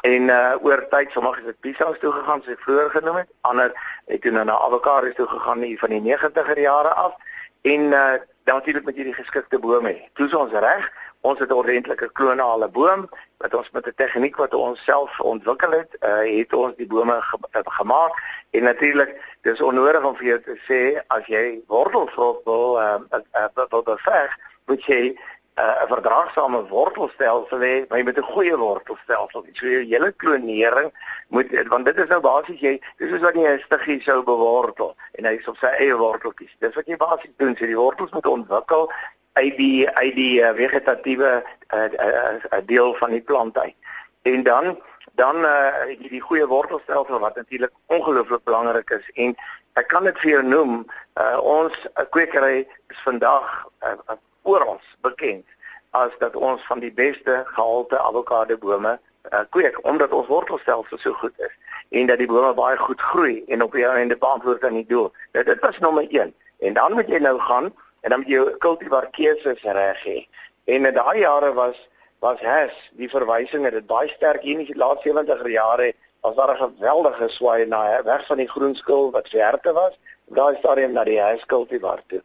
En 0.02 0.22
uh 0.22 0.54
oor 0.62 0.88
tyd 0.90 1.10
sommige 1.10 1.42
het 1.46 1.60
pisa's 1.60 1.98
toe 1.98 2.12
gegaan 2.12 2.42
soos 2.42 2.56
ek 2.56 2.64
vroeër 2.66 2.90
genoem 2.90 3.16
het. 3.22 3.30
Ander 3.40 3.70
het 4.06 4.22
toe 4.22 4.30
na 4.30 4.58
avokado's 4.58 5.14
toe 5.14 5.26
gegaan 5.26 5.62
hier 5.62 5.78
van 5.78 5.94
die 5.94 6.02
90er 6.02 6.58
jare 6.58 6.94
af. 6.94 7.14
En 7.62 7.80
uh 7.80 8.12
natuurlik 8.44 8.84
met 8.84 8.94
hierdie 8.94 9.14
geskikte 9.14 9.58
bome. 9.58 10.08
Toe 10.14 10.26
is 10.26 10.34
ons 10.34 10.52
reg 10.52 10.90
Ons 11.22 11.38
het 11.38 11.50
'n 11.50 11.60
ordentlike 11.62 12.12
klonale 12.12 12.68
boom 12.68 13.08
wat 13.38 13.54
ons 13.54 13.70
met 13.70 13.86
'n 13.86 13.94
tegniek 13.96 14.36
wat 14.36 14.54
ons 14.54 14.84
self 14.84 15.20
ontwikkel 15.20 15.70
het, 15.70 15.96
uh, 16.00 16.38
het 16.38 16.52
ons 16.52 16.76
die 16.76 16.86
bome 16.86 17.16
ge 17.20 17.38
gemaak 17.64 18.12
en 18.50 18.62
natuurlik 18.62 19.36
dis 19.40 19.60
onnodig 19.60 20.04
om 20.04 20.16
vir 20.16 20.26
jou 20.26 20.40
te 20.40 20.56
sê 20.68 21.02
as 21.06 21.26
jy 21.26 21.60
wortelvrot 21.66 22.44
wil 22.44 22.78
uh, 22.78 22.98
uh, 23.12 23.66
wil 23.68 23.82
beveg, 23.82 24.36
moet 24.66 24.84
jy 24.84 25.18
'n 25.54 25.60
uh, 25.60 25.84
verdraagsame 25.88 26.66
wortelstelsel 26.68 27.60
hê, 27.60 27.84
maar 27.88 27.98
jy 27.98 28.04
moet 28.04 28.18
'n 28.18 28.32
goeie 28.34 28.56
wortelstelsel 28.56 29.44
hê. 29.44 29.50
So 29.52 29.66
jou 29.66 29.84
hele 29.84 30.12
klonering 30.12 30.92
moet 31.28 31.68
want 31.68 31.84
dit 31.84 31.98
is 31.98 32.08
nou 32.08 32.20
basies 32.20 32.60
jy 32.60 32.80
dis 32.96 33.10
soos 33.10 33.20
wat 33.20 33.34
jy 33.34 33.44
'n 33.48 33.60
stiggie 33.60 34.00
sou 34.02 34.22
bewortel 34.22 34.96
en 35.12 35.24
hy 35.24 35.34
is 35.36 35.48
op 35.48 35.56
sy 35.56 35.72
eie 35.76 35.96
worteltjies. 35.96 36.56
Dis 36.58 36.74
wat 36.74 36.86
jy 36.86 36.96
basies 36.96 37.36
doen, 37.36 37.56
so 37.56 37.66
die 37.66 37.76
wortels 37.76 38.10
moet 38.10 38.26
ontwikkel 38.26 38.90
uit 39.32 39.56
die 39.56 39.90
uit 39.90 40.14
die 40.16 40.40
uh, 40.40 40.54
vegetatiewe 40.56 41.44
uh, 41.74 41.88
uh, 42.00 42.34
uh, 42.52 42.60
deel 42.64 42.94
van 42.94 43.10
die 43.10 43.22
plant 43.22 43.58
uit. 43.58 43.76
En 44.22 44.42
dan 44.42 44.80
dan 45.14 45.36
uh, 45.36 45.84
die, 45.86 46.08
die 46.08 46.20
goeie 46.20 46.46
wortelstelsel 46.46 47.18
wat 47.18 47.36
natuurlik 47.36 47.72
ongelooflik 47.86 48.44
belangrik 48.44 48.90
is 48.90 49.10
en 49.14 49.36
ek 49.72 49.88
kan 49.88 50.04
dit 50.04 50.18
vir 50.20 50.30
jou 50.30 50.42
noem, 50.42 50.86
uh, 51.20 51.38
ons 51.40 51.76
kwekery 52.10 52.64
is 52.88 53.00
vandag 53.04 53.68
uh, 53.84 53.96
uh, 54.08 54.16
oral 54.42 54.80
bekend 55.00 55.44
as 55.90 56.12
dat 56.18 56.36
ons 56.36 56.66
van 56.66 56.80
die 56.80 56.92
beste 56.92 57.42
gehalte 57.44 57.98
avokado 57.98 58.56
bome 58.58 58.98
uh, 59.30 59.40
kweek 59.50 59.78
omdat 59.86 60.12
ons 60.12 60.26
wortelstelsel 60.26 60.98
so 60.98 61.12
goed 61.12 61.34
is 61.36 61.54
en 61.88 62.06
dat 62.06 62.18
die 62.18 62.26
bome 62.26 62.54
baie 62.54 62.76
goed 62.76 63.00
groei 63.00 63.44
en 63.48 63.62
op 63.62 63.72
die 63.76 63.86
einde 63.86 64.16
beantwoord 64.16 64.64
aan 64.64 64.78
die 64.80 64.86
doel. 64.88 65.10
Dit, 65.32 65.46
dit 65.46 65.60
was 65.60 65.78
nommer 65.78 66.06
1. 66.08 66.34
En 66.58 66.72
dan 66.74 66.92
moet 66.96 67.08
jy 67.08 67.18
nou 67.20 67.38
gaan 67.40 67.72
en 68.00 68.10
dan 68.10 68.22
moet 68.22 68.32
jy 68.32 68.44
kultivar 68.64 69.10
keuses 69.12 69.62
reg 69.62 70.04
hê. 70.04 70.18
En 70.64 70.86
in 70.88 70.94
daai 70.94 71.18
jare 71.18 71.52
was 71.52 71.76
was 72.22 72.38
HES 72.40 72.74
die 73.00 73.10
verwysing 73.10 73.64
het 73.66 73.74
dit 73.74 73.86
baie 73.86 74.08
sterk 74.08 74.44
hier 74.46 74.60
in 74.60 74.66
die 74.66 74.78
laaste 74.78 75.10
70er 75.10 75.48
jare 75.50 75.92
was 76.22 76.36
daar 76.38 76.54
'n 76.54 76.62
geweldige 76.62 77.28
swaai 77.28 77.66
na 77.66 78.02
weg 78.02 78.26
van 78.26 78.36
die 78.36 78.48
groen 78.48 78.74
skil 78.74 79.10
wat 79.10 79.28
verte 79.28 79.72
was 79.72 79.98
daai 80.26 80.56
stadium 80.58 80.92
na 80.92 81.04
die 81.04 81.18
HES 81.20 81.44
kultivar 81.46 82.02
toe 82.06 82.22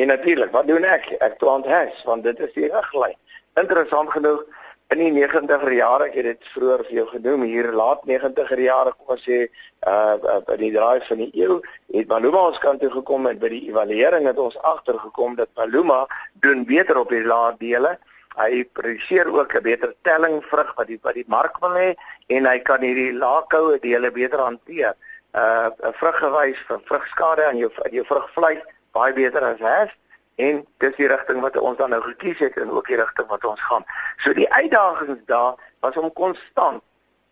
en 0.00 0.12
natuurlik 0.12 0.52
wat 0.56 0.66
doen 0.66 0.84
ek? 0.84 1.10
Ek 1.20 1.38
plant 1.38 1.66
HES 1.66 2.04
want 2.08 2.24
dit 2.24 2.38
is 2.46 2.52
die 2.56 2.70
riglyn. 2.72 3.16
Interessant 3.60 4.10
genoeg 4.10 4.44
in 4.90 4.98
die 4.98 5.10
90er 5.14 5.72
jare 5.76 6.08
ek 6.08 6.16
het 6.18 6.26
dit 6.26 6.46
vroeër 6.52 6.82
vir 6.88 6.94
jou 6.98 7.06
genoem 7.12 7.42
hier 7.46 7.68
laat 7.78 8.00
90er 8.10 8.62
jare 8.64 8.92
kom 8.96 9.14
ons 9.14 9.26
sê 9.26 9.44
uh 9.86 10.38
by 10.48 10.56
die 10.58 10.72
draai 10.74 11.00
van 11.06 11.20
die 11.22 11.30
eeu 11.38 11.60
het 11.94 12.10
Maluma 12.10 12.46
ons 12.50 12.58
kant 12.64 12.82
toe 12.82 12.90
gekom 12.96 13.28
en 13.30 13.38
by 13.38 13.52
die 13.52 13.62
evaluering 13.68 14.26
het 14.26 14.40
ons 14.42 14.58
agtergekom 14.72 15.36
dat 15.38 15.52
Maluma 15.60 16.00
doen 16.46 16.64
beter 16.66 16.98
op 17.04 17.14
die 17.14 17.22
laat 17.22 17.60
dele 17.62 17.94
hy 18.40 18.64
produseer 18.64 19.30
ook 19.30 19.54
'n 19.54 19.62
beter 19.62 19.94
telling 20.02 20.42
vrug 20.50 20.74
wat 20.74 20.86
die 20.86 20.98
wat 21.02 21.14
die 21.14 21.28
mark 21.28 21.58
wil 21.60 21.74
hê 21.74 21.94
en 22.28 22.46
hy 22.46 22.58
kan 22.58 22.82
hierdie 22.82 23.12
laagkoue 23.12 23.78
dele 23.78 24.10
beter 24.10 24.38
hanteer. 24.38 24.94
Uh 25.34 25.70
'n 25.86 25.94
vruggewys 26.02 26.58
vir 26.68 26.80
vrugskade 26.84 27.44
aan 27.44 27.58
jou 27.58 27.70
jou 27.90 28.04
vrugvleis 28.04 28.62
baie 28.92 29.12
beter 29.12 29.42
as 29.42 29.58
hash 29.58 29.94
en 30.40 30.66
dis 30.82 30.96
die 30.96 31.08
rigting 31.08 31.40
wat 31.44 31.56
ons 31.58 31.78
dan 31.78 31.90
nou 31.90 32.00
gekies 32.02 32.38
het 32.38 32.56
en 32.60 32.70
ook 32.70 32.86
die 32.88 32.96
rigting 32.96 33.28
wat 33.28 33.44
ons 33.44 33.62
gaan. 33.68 33.84
So 34.24 34.32
die 34.32 34.48
uitdagings 34.52 35.24
daar 35.26 35.54
was 35.80 35.96
om 35.96 36.12
konstant 36.12 36.82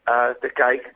uh 0.09 0.33
te 0.41 0.49
kyk 0.49 0.91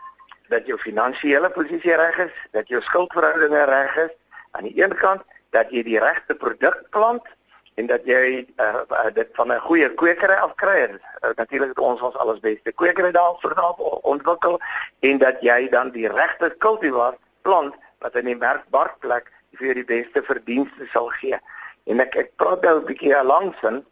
dat 0.52 0.66
jou 0.68 0.78
finansiële 0.78 1.50
posisie 1.50 1.94
reg 1.96 2.18
is, 2.26 2.34
dat 2.52 2.68
jou 2.68 2.82
skuldverhoudinge 2.82 3.64
reg 3.64 3.96
is 3.96 4.12
aan 4.50 4.68
die 4.68 4.82
een 4.82 4.94
kant 4.94 5.22
dat 5.56 5.70
jy 5.72 5.82
die 5.86 6.00
regte 6.00 6.34
produk 6.34 6.82
plant 6.90 7.24
en 7.80 7.88
dat 7.88 8.04
jy 8.04 8.44
uh, 8.60 8.82
uh 8.84 9.10
dit 9.14 9.28
van 9.32 9.52
'n 9.52 9.60
goeie 9.68 9.88
kwekery 9.94 10.34
af 10.34 10.54
kry. 10.54 10.88
Uh, 10.88 11.30
Natuurlik 11.36 11.68
het 11.68 11.78
ons 11.78 12.00
ons 12.00 12.16
alles 12.16 12.40
beste 12.40 12.72
kwekery 12.72 13.10
daar 13.10 13.36
verdaag 13.40 13.78
ontwikkel 14.14 14.60
en 15.00 15.18
dat 15.18 15.40
jy 15.40 15.68
dan 15.68 15.90
die 15.90 16.08
regte 16.08 16.54
kultivar 16.58 17.16
plant 17.42 17.74
wat 17.98 18.16
in 18.16 18.24
die 18.24 18.36
markplek 18.70 19.32
vir 19.62 19.80
die 19.80 19.88
beste 19.88 20.22
verdienste 20.26 20.88
sal 20.92 21.08
gee. 21.20 21.38
En 21.90 22.00
ek 22.04 22.16
ek 22.16 22.36
praat 22.36 22.62
nou 22.62 22.76
'n 22.80 22.86
bietjie 22.90 23.24
langsin 23.24 23.84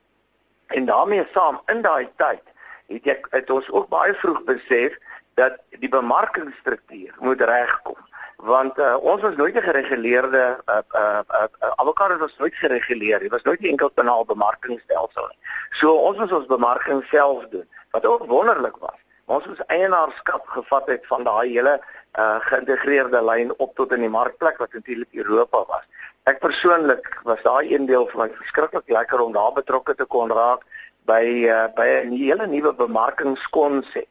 en 0.76 0.87
daarmee 0.87 1.26
saam 1.35 1.61
in 1.72 1.83
daai 1.83 2.09
tyd 2.16 2.44
het 2.90 3.06
ek 3.06 3.26
het 3.30 3.50
ons 3.50 3.70
ook 3.70 3.88
baie 3.88 4.14
vroeg 4.14 4.42
besef 4.44 4.98
dat 5.35 5.59
die 5.78 5.88
bemarkingsstruktuur 5.88 7.14
moet 7.18 7.40
regkom 7.40 7.98
want 8.40 8.78
uh, 8.78 8.96
ons 9.04 9.20
was 9.20 9.37
nooit 9.37 9.54
'n 9.54 9.62
gereguleerde 9.62 10.61
uh, 10.66 10.78
uh, 10.94 11.20
uh, 11.28 11.44
uh, 11.62 11.70
avokado 11.76 12.16
was 12.18 12.35
nooit 12.38 12.54
gereguleer. 12.54 13.18
Dit 13.18 13.30
was 13.30 13.42
nooit 13.42 13.61
'n 13.61 13.66
enkel 13.66 13.90
kanaal 13.90 14.24
bemarkingsstelsel 14.24 15.26
nie. 15.28 15.38
So 15.70 15.92
ons 15.92 16.18
moes 16.18 16.33
ons 16.33 16.46
bemarking 16.46 17.04
self 17.04 17.48
doen 17.48 17.68
wat 17.90 18.06
ook 18.06 18.26
wonderlik 18.26 18.76
was. 18.76 18.98
Ons 19.24 19.46
moes 19.46 19.66
eienaarskap 19.66 20.46
gevat 20.46 20.87
het 20.87 21.06
van 21.06 21.24
daai 21.24 21.52
hele 21.52 21.80
uh, 22.18 22.38
geïntegreerde 22.40 23.23
lyn 23.25 23.53
op 23.59 23.75
tot 23.77 23.92
in 23.92 24.01
die 24.07 24.12
markplek 24.12 24.59
wat 24.59 24.73
natuurlik 24.73 25.14
Europa 25.23 25.64
was. 25.68 25.85
Ek 26.31 26.40
persoonlik 26.40 27.20
was 27.25 27.42
daai 27.42 27.73
een 27.73 27.87
deel 27.87 28.07
vir 28.11 28.23
my 28.25 28.29
verskriklik 28.37 28.88
lekker 28.88 29.20
om 29.20 29.33
daar 29.33 29.53
betrokke 29.53 29.94
te 29.94 30.05
kon 30.05 30.31
raak 30.31 30.66
by 31.09 31.25
uh, 31.49 31.66
by 31.77 31.88
'n 32.05 32.12
hele 32.12 32.46
nuwe 32.46 32.73
bemarkingskonsep. 32.75 34.09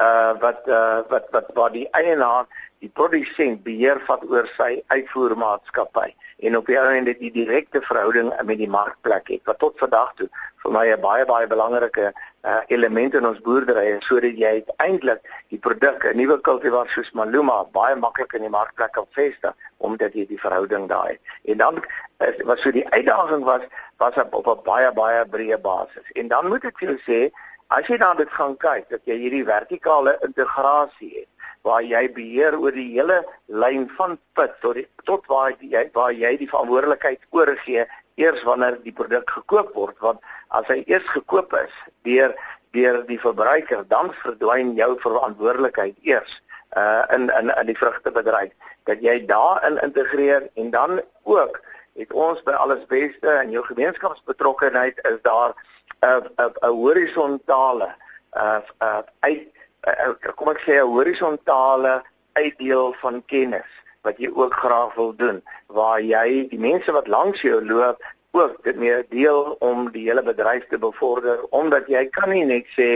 Uh 0.00 0.32
wat 0.40 0.68
uh 0.68 1.04
wat 1.08 1.26
wat 1.30 1.50
waar 1.54 1.72
die 1.72 1.88
eienaar 1.90 2.46
die 2.80 2.88
produsent 2.88 3.62
beheer 3.62 4.00
vat 4.08 4.22
oor 4.24 4.48
sy 4.56 4.82
uitvoermaatskappy 4.88 6.08
en 6.48 6.56
op 6.56 6.66
die 6.66 6.78
ou 6.80 6.86
end 6.90 7.06
dit 7.10 7.20
die 7.26 7.32
direkte 7.34 7.82
verhouding 7.84 8.32
met 8.48 8.58
die 8.58 8.70
markplek 8.70 9.28
het 9.34 9.44
wat 9.50 9.60
tot 9.62 9.76
vandag 9.78 10.14
toe 10.16 10.28
vir 10.64 10.72
my 10.72 10.86
'n 10.88 11.00
baie 11.00 11.26
baie 11.26 11.46
belangrike 11.46 12.12
uh, 12.42 12.60
element 12.68 13.14
in 13.14 13.26
ons 13.26 13.40
boerdery 13.46 13.84
is 13.96 14.06
sodat 14.06 14.38
jy 14.38 14.52
uiteindelik 14.60 15.22
die 15.54 15.58
produk 15.58 16.04
'n 16.10 16.16
nuwe 16.16 16.38
kultivar 16.48 16.88
soos 16.88 17.10
Maluma 17.12 17.64
baie 17.72 17.96
maklik 17.96 18.34
in 18.34 18.42
die 18.42 18.54
markplek 18.56 18.92
kan 18.92 19.06
vestig 19.18 19.54
omdat 19.78 20.14
jy 20.14 20.26
die 20.26 20.40
verhouding 20.40 20.88
daai. 20.88 21.18
En 21.44 21.56
dan 21.56 21.82
is 22.18 22.42
wat 22.44 22.58
so 22.58 22.70
die 22.70 22.88
uitdaging 22.88 23.44
was 23.44 23.62
was 23.98 24.14
op, 24.16 24.34
op 24.34 24.46
'n 24.46 24.62
baie 24.64 24.92
baie 24.92 25.24
breë 25.26 25.60
basis. 25.60 26.12
En 26.14 26.28
dan 26.28 26.48
moet 26.48 26.64
ek 26.64 26.78
vir 26.78 26.88
jou 26.88 27.00
sê 27.06 27.30
as 27.68 27.86
jy 27.86 27.96
dan 27.98 28.16
dit 28.16 28.30
gaan 28.30 28.56
kyk 28.56 28.88
dat 28.88 29.00
jy 29.04 29.16
hierdie 29.16 29.44
vertikale 29.44 30.18
integrasie 30.22 31.12
het 31.18 31.28
waar 31.62 31.82
jy 31.82 32.12
beheer 32.12 32.58
oor 32.58 32.74
die 32.74 32.90
hele 32.92 33.22
lyn 33.46 33.88
van 33.96 34.18
pit 34.34 34.54
tot 34.60 34.74
die, 34.74 34.86
tot 35.04 35.26
waar 35.26 35.54
jy 35.60 35.90
waar 35.94 36.12
jy 36.12 36.36
die 36.36 36.48
verantwoordelikheid 36.50 37.20
oorgee 37.30 37.86
eers 38.14 38.42
wanneer 38.42 38.78
die 38.82 38.92
produk 38.92 39.30
gekoop 39.30 39.74
word 39.74 39.98
want 39.98 40.20
as 40.48 40.66
hy 40.68 40.82
eers 40.86 41.08
gekoop 41.14 41.52
is 41.60 41.74
deur 42.08 42.34
deur 42.72 43.02
die 43.06 43.20
verbruiker 43.20 43.84
dan 43.88 44.12
verdwyn 44.22 44.74
jou 44.76 44.96
verantwoordelikheid 45.04 45.96
eers 46.02 46.40
uh 46.76 47.02
in 47.14 47.28
in 47.38 47.52
in 47.60 47.66
die 47.66 47.78
vrugtebedryf 47.78 48.52
dat 48.88 49.02
jy 49.04 49.18
daarin 49.26 49.78
integreer 49.82 50.48
en 50.54 50.70
dan 50.70 51.00
ook 51.22 51.60
het 52.00 52.12
ons 52.12 52.40
by 52.42 52.52
alles 52.52 52.86
beste 52.88 53.34
in 53.42 53.50
jou 53.50 53.64
gemeenskapsbetrokkenheid 53.64 55.00
is 55.10 55.20
daar 55.22 55.52
'n 56.00 56.24
'n 56.38 56.54
'n 56.62 56.76
horisontale 56.84 57.94
uh 58.36 58.60
uh 58.82 59.02
uit 59.20 59.46
uh, 59.86 60.32
kom 60.34 60.48
ek 60.48 60.64
sê 60.64 60.80
'n 60.80 60.92
horisontale 60.96 62.02
uitdeel 62.32 62.94
van 63.00 63.22
kennis 63.26 63.70
wat 64.02 64.18
jy 64.18 64.30
ook 64.34 64.54
graag 64.54 64.94
wil 64.94 65.14
doen 65.16 65.42
waar 65.66 66.00
jy 66.00 66.48
die 66.50 66.58
mense 66.58 66.92
wat 66.92 67.06
langs 67.06 67.42
jou 67.42 67.60
loop 67.64 68.02
ook 68.32 68.56
dit 68.64 68.76
meer 68.76 69.04
deel 69.08 69.56
om 69.60 69.90
die 69.92 70.06
hele 70.08 70.22
bedryf 70.22 70.66
te 70.68 70.78
bevorder 70.78 71.42
omdat 71.50 71.88
jy 71.92 72.06
kan 72.16 72.32
nie 72.32 72.44
net 72.48 72.68
sê 72.76 72.90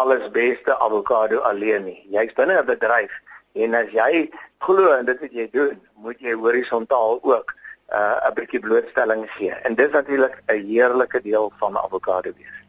alles 0.00 0.30
beste 0.34 0.76
avokado 0.78 1.40
alleen 1.50 1.84
nie. 1.84 2.00
Jy's 2.10 2.32
binne 2.34 2.60
'n 2.60 2.66
bedryf 2.66 3.12
en 3.52 3.74
as 3.74 3.90
jy 3.92 4.30
glo 4.58 4.92
en 4.96 5.04
dit 5.04 5.20
wat 5.20 5.32
jy 5.32 5.48
doen 5.52 5.80
moet 5.94 6.20
jy 6.20 6.34
horisontaal 6.34 7.18
ook 7.22 7.54
uh, 7.92 8.16
'n 8.26 8.28
uh, 8.28 8.34
bietjie 8.34 8.60
blootstelling 8.60 9.30
gee. 9.30 9.52
En 9.52 9.74
dit 9.74 9.86
is 9.86 9.92
natuurlik 9.92 10.42
'n 10.46 10.66
heerlike 10.66 11.22
deel 11.22 11.52
van 11.58 11.78
avokado 11.78 12.32
wees 12.36 12.59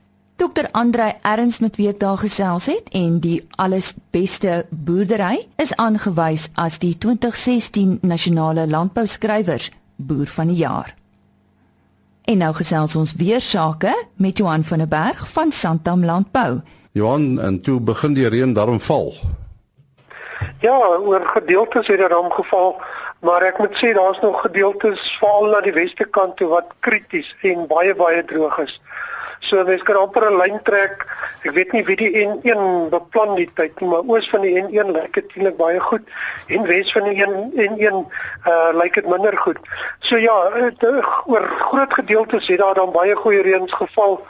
Dr. 0.41 0.65
Andrei 0.71 1.13
Erns 1.21 1.59
met 1.59 1.75
wie 1.77 1.85
ek 1.91 1.99
daar 2.01 2.17
gesels 2.17 2.65
het 2.65 2.87
en 2.97 3.19
die 3.21 3.43
alles 3.61 3.91
beste 4.09 4.63
boerdery 4.69 5.43
is 5.61 5.73
aangewys 5.77 6.47
as 6.57 6.79
die 6.81 6.95
2016 6.97 7.99
nasionale 8.01 8.63
landbouskrywers 8.67 9.67
boer 10.01 10.31
van 10.33 10.49
die 10.49 10.57
jaar. 10.63 10.95
En 12.25 12.41
nou 12.41 12.49
gesels 12.57 12.97
ons 12.97 13.13
weer 13.19 13.41
sake 13.41 13.93
met 14.17 14.41
Johan 14.41 14.65
van 14.65 14.81
der 14.81 14.89
Berg 14.89 15.27
van 15.29 15.51
Santam 15.51 16.05
Landbou. 16.05 16.63
Johan, 16.97 17.37
en 17.39 17.61
toe 17.61 17.77
begin 17.79 18.17
die 18.17 18.25
reën 18.25 18.57
daarom 18.57 18.81
val. 18.81 19.13
Ja, 20.65 20.79
oor 21.05 21.21
gedeeltes 21.35 21.87
het 21.87 22.01
dit 22.01 22.09
dan 22.09 22.31
geval, 22.33 22.81
maar 23.19 23.45
ek 23.45 23.61
moet 23.61 23.77
sê 23.77 23.93
daar's 23.93 24.19
nog 24.25 24.41
gedeeltes 24.41 25.05
veral 25.21 25.53
na 25.53 25.61
die 25.61 25.77
weste 25.77 26.09
kant 26.09 26.37
toe 26.41 26.49
wat 26.49 26.73
krities 26.79 27.29
en 27.45 27.67
baie 27.69 27.93
baie 27.95 28.25
droog 28.25 28.57
is. 28.65 28.81
So 29.41 29.63
mens 29.65 29.81
kan 29.83 29.97
amper 29.97 30.29
'n 30.29 30.37
lyn 30.37 30.59
trek. 30.63 31.05
Ek 31.41 31.53
weet 31.57 31.71
nie 31.73 31.83
wie 31.85 31.95
die 31.97 32.11
N1 32.25 32.89
beplan 32.93 33.35
die 33.35 33.49
tyd 33.57 33.79
nie, 33.81 33.89
maar 33.89 34.05
oos 34.05 34.29
van 34.29 34.41
die 34.45 34.53
N1 34.61 34.91
lyk 34.93 35.13
dit 35.17 35.33
eintlik 35.33 35.57
baie 35.57 35.79
goed 35.81 36.05
en 36.47 36.67
wes 36.69 36.91
van 36.93 37.09
die 37.09 37.25
N1 37.25 37.97
uh 38.45 38.69
lyk 38.77 38.93
dit 38.93 39.07
minder 39.09 39.37
goed. 39.37 39.57
So 39.99 40.21
ja, 40.21 40.37
het, 40.53 40.85
oor 41.25 41.47
groot 41.69 41.93
gedeeltes 41.93 42.47
het 42.47 42.61
daar 42.61 42.77
dan 42.77 42.93
baie 42.93 43.15
goeie 43.15 43.41
reëns 43.41 43.73
geval. 43.73 44.21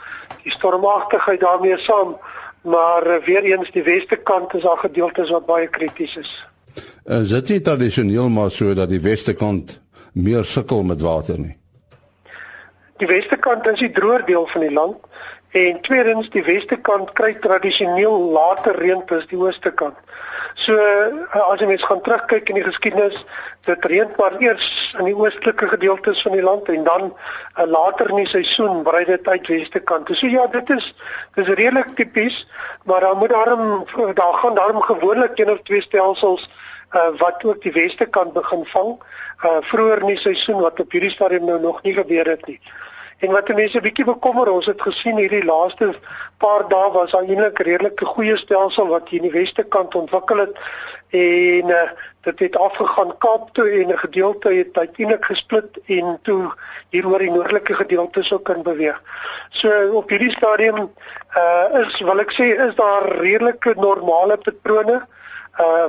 Die 0.42 0.52
stormagtigheid 0.52 1.40
daarmee 1.40 1.78
saam, 1.78 2.16
maar 2.62 3.06
uh, 3.06 3.20
weer 3.24 3.44
eens 3.44 3.70
die 3.70 3.84
weste 3.84 4.16
kant 4.16 4.54
is 4.54 4.62
daar 4.62 4.78
gedeeltes 4.78 5.30
wat 5.30 5.46
baie 5.46 5.68
krities 5.68 6.16
is. 6.16 6.32
Is 7.04 7.28
dit 7.28 7.48
nie 7.48 7.60
tradisioneel 7.60 8.28
maar 8.28 8.50
so 8.50 8.74
dat 8.74 8.88
die 8.88 9.00
weste 9.00 9.34
kant 9.34 9.80
meer 10.12 10.44
sukkel 10.44 10.82
met 10.82 11.00
water 11.00 11.38
nie? 11.38 11.61
Die 13.00 13.06
weste 13.06 13.36
kant 13.36 13.66
is 13.66 13.80
die 13.80 13.90
droër 13.90 14.24
deel 14.28 14.46
van 14.46 14.60
die 14.60 14.72
land 14.72 14.96
en 15.52 15.80
tweedens 15.84 16.30
die 16.32 16.44
weste 16.44 16.78
kant 16.80 17.10
kry 17.12 17.34
tradisioneel 17.44 18.14
later 18.32 18.78
reën 18.80 19.02
as 19.12 19.26
die 19.28 19.36
ooste 19.36 19.72
kant. 19.76 19.98
So 20.56 20.76
eh, 20.76 21.40
as 21.48 21.60
jy 21.60 21.68
mens 21.68 21.84
gaan 21.84 22.00
terugkyk 22.04 22.48
in 22.48 22.58
die 22.60 22.64
geskiedenis, 22.64 23.18
dit 23.68 23.84
reën 23.92 24.08
maar 24.16 24.38
eers 24.40 24.68
in 24.98 25.10
die 25.10 25.16
oostelike 25.16 25.68
gedeeltes 25.74 26.22
van 26.24 26.36
die 26.36 26.44
land 26.44 26.68
en 26.72 26.84
dan 26.88 27.04
uh, 27.12 27.66
later 27.68 28.10
in 28.10 28.22
die 28.22 28.30
seisoen 28.32 28.82
brei 28.84 29.04
dit 29.08 29.28
uit 29.28 29.52
weste 29.52 29.80
kant. 29.80 30.08
So 30.16 30.28
ja, 30.28 30.46
dit 30.52 30.72
is 30.76 30.88
dis 31.36 31.52
redelik 31.52 31.94
tipies, 31.96 32.42
maar 32.88 33.04
dan 33.04 33.20
moet 33.20 33.32
daarom 33.32 33.84
daar 34.14 34.34
gaan 34.40 34.56
daarom 34.56 34.82
gewoonlik 34.82 35.38
een 35.38 35.52
of 35.52 35.62
twee 35.68 35.84
stelsels 35.84 36.48
uh, 36.94 37.18
wat 37.18 37.44
ook 37.44 37.62
die 37.62 37.72
weste 37.72 38.06
kant 38.06 38.32
begin 38.32 38.66
vang 38.66 38.96
uh, 39.44 39.58
vroeër 39.60 40.00
in 40.00 40.14
die 40.14 40.20
seisoen 40.20 40.60
wat 40.60 40.80
op 40.80 40.92
hierdie 40.92 41.10
stadium 41.10 41.44
nou 41.44 41.60
nog 41.60 41.82
nie 41.82 41.94
gebeur 41.94 42.26
het 42.26 42.46
nie. 42.46 42.60
En 43.22 43.30
wat 43.30 43.48
mense 43.48 43.78
'n 43.78 43.82
bietjie 43.82 44.04
bekommer, 44.04 44.50
ons 44.50 44.66
het 44.66 44.82
gesien 44.82 45.16
hierdie 45.16 45.44
laaste 45.44 45.94
paar 46.38 46.68
dae 46.68 46.90
was 46.90 47.10
daar 47.10 47.22
eintlik 47.22 47.58
redelike 47.58 48.04
goeie 48.04 48.36
stelsel 48.36 48.86
wat 48.86 49.08
hier 49.08 49.22
in 49.22 49.30
die 49.30 49.38
weste 49.40 49.62
kant 49.62 49.94
ontwikkel 49.94 50.38
het 50.38 50.56
en 51.10 51.68
uh, 51.68 51.90
dit 52.22 52.38
het 52.38 52.56
afgegaan 52.56 53.18
Kaap 53.18 53.52
toe 53.52 53.70
en 53.70 53.92
'n 53.92 53.98
gedeelte 53.98 54.48
het 54.48 54.78
uiteindelik 54.78 55.24
gesplit 55.24 55.78
en 55.86 56.18
toe 56.22 56.50
hier 56.90 57.06
oor 57.06 57.18
die 57.18 57.30
noordelike 57.30 57.74
gedeelte 57.74 58.22
sou 58.22 58.40
kan 58.40 58.62
beweeg. 58.62 59.02
So 59.50 59.70
op 59.92 60.08
hierdie 60.08 60.32
stadium 60.32 60.90
uh 61.36 61.66
is 61.86 62.00
wil 62.00 62.20
ek 62.20 62.32
sê 62.32 62.46
is 62.66 62.74
daar 62.74 63.08
redelike 63.18 63.74
normale 63.76 64.36
patrone 64.36 64.94
uh 64.94 65.21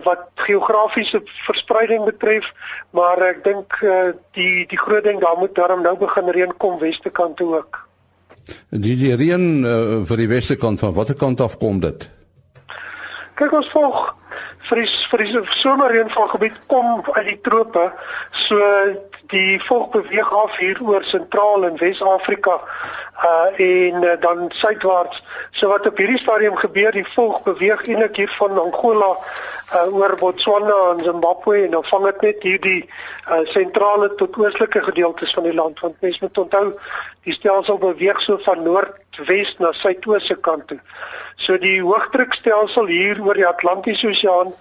wat 0.03 0.19
geografiese 0.35 1.21
verspreiding 1.23 2.03
betref, 2.05 2.51
maar 2.91 3.21
ek 3.23 3.43
dink 3.43 3.79
uh 3.81 4.11
die 4.35 4.65
die 4.67 4.79
groot 4.79 5.03
ding 5.03 5.21
daar 5.21 5.37
moet 5.39 5.55
daarom 5.55 5.81
nou 5.81 5.95
begin 5.97 6.29
reën 6.29 6.57
kom 6.57 6.79
weste 6.79 7.09
kant 7.09 7.37
toe 7.37 7.55
ook. 7.55 7.79
Die 8.69 8.97
die 8.99 9.15
reën 9.15 9.63
uh, 9.63 10.01
vir 10.03 10.17
die 10.17 10.27
weste 10.27 10.55
kant 10.55 10.79
van 10.79 10.93
watter 10.93 11.15
kant 11.15 11.41
af 11.41 11.57
kom 11.57 11.79
dit? 11.79 12.09
Kyk 13.39 13.53
ons 13.53 13.71
volg 13.71 14.11
vir 14.69 14.83
die 14.83 14.89
vir 15.11 15.23
die 15.23 15.41
somerreënval 15.59 16.27
gebied 16.35 16.59
kom 16.67 17.01
uit 17.13 17.25
die 17.27 17.39
trope. 17.41 17.91
So 18.31 18.59
die 19.31 19.59
volk 19.67 19.91
beweeg 19.91 20.33
af 20.33 20.57
hier 20.57 20.79
oor 20.83 21.03
sentraal 21.07 21.65
en 21.65 21.79
Wes-Afrika 21.81 22.59
uh 23.23 23.59
en 23.61 24.03
uh, 24.03 24.13
dan 24.19 24.51
suidwaarts. 24.53 25.23
So 25.51 25.67
wat 25.67 25.85
op 25.87 25.97
hierdie 25.97 26.19
stadium 26.19 26.55
gebeur, 26.55 26.91
die 26.91 27.07
volk 27.13 27.43
beweeg 27.43 27.85
eintlik 27.87 28.15
hier 28.15 28.33
van 28.37 28.57
Angola 28.59 29.11
uh 29.73 29.95
oor 29.95 30.15
Botswana 30.19 30.79
en 30.91 31.03
Zimbabwe 31.03 31.63
en 31.63 31.71
dan 31.71 31.85
vang 31.85 32.03
dit 32.09 32.21
net 32.21 32.43
hierdie 32.43 32.81
uh 33.29 33.39
sentrale 33.53 34.15
tot 34.15 34.37
oostelike 34.37 34.83
gedeeltes 34.83 35.33
van 35.33 35.43
die 35.43 35.53
land 35.53 35.79
want 35.79 36.01
mens 36.01 36.19
moet 36.19 36.37
onthou 36.37 36.65
die 37.23 37.33
stelsel 37.33 37.77
beweeg 37.77 38.21
so 38.21 38.37
van 38.43 38.63
noordwes 38.63 39.55
na 39.59 39.71
suidoos 39.71 40.27
se 40.27 40.35
kant 40.35 40.67
toe. 40.67 40.79
So 41.35 41.57
die 41.57 41.79
hoëdrukstelsel 41.81 42.91
hier 42.91 43.21
oor 43.23 43.39
die 43.39 43.47
Atlantiese 43.47 44.13
Oseaan 44.23 44.53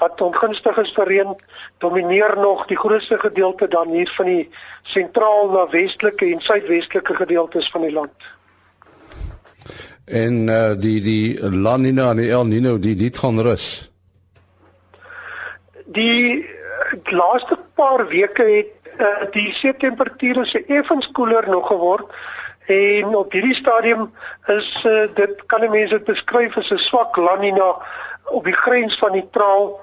wat 0.00 0.20
ongunstig 0.20 0.78
is 0.80 0.92
vir 0.96 1.08
reën 1.12 1.34
domineer 1.78 2.32
nog 2.40 2.64
die 2.66 2.78
grootste 2.78 3.18
gedeelte 3.20 3.68
dan 3.68 3.88
hier 3.92 4.08
van 4.16 4.26
die 4.26 4.48
sentraal 4.88 5.50
na 5.52 5.66
westelike 5.68 6.24
en 6.24 6.40
suidwestelike 6.40 7.14
gedeeltes 7.14 7.68
van 7.70 7.84
die 7.84 7.92
land. 7.92 8.30
En 10.04 10.48
uh, 10.48 10.72
die 10.80 11.00
die 11.04 11.36
La 11.52 11.76
Nina 11.76 12.10
en 12.10 12.22
die 12.22 12.30
El 12.32 12.48
Nino 12.48 12.78
die 12.78 12.96
dit 12.96 13.18
gaan 13.18 13.40
rus. 13.44 13.90
Die 15.84 16.48
laaste 17.12 17.58
paar 17.76 18.06
weke 18.08 18.46
het 18.48 18.72
uh, 18.96 19.28
die 19.36 19.50
see 19.52 19.76
temperature 19.76 20.46
se 20.46 20.64
effens 20.64 21.10
koeler 21.12 21.44
nog 21.48 21.68
geword 21.68 22.08
en 22.72 23.14
op 23.18 23.32
hierdie 23.36 23.54
stadium 23.54 24.08
is 24.48 24.70
uh, 24.88 25.04
dit 25.14 25.44
kan 25.46 25.60
die 25.60 25.70
mense 25.70 26.00
beskryf 26.08 26.56
as 26.56 26.72
'n 26.72 26.78
swak 26.88 27.20
La 27.20 27.36
Nina 27.36 27.74
op 28.30 28.44
die 28.44 28.56
grens 28.56 28.98
van 28.98 29.12
neutraal 29.12 29.80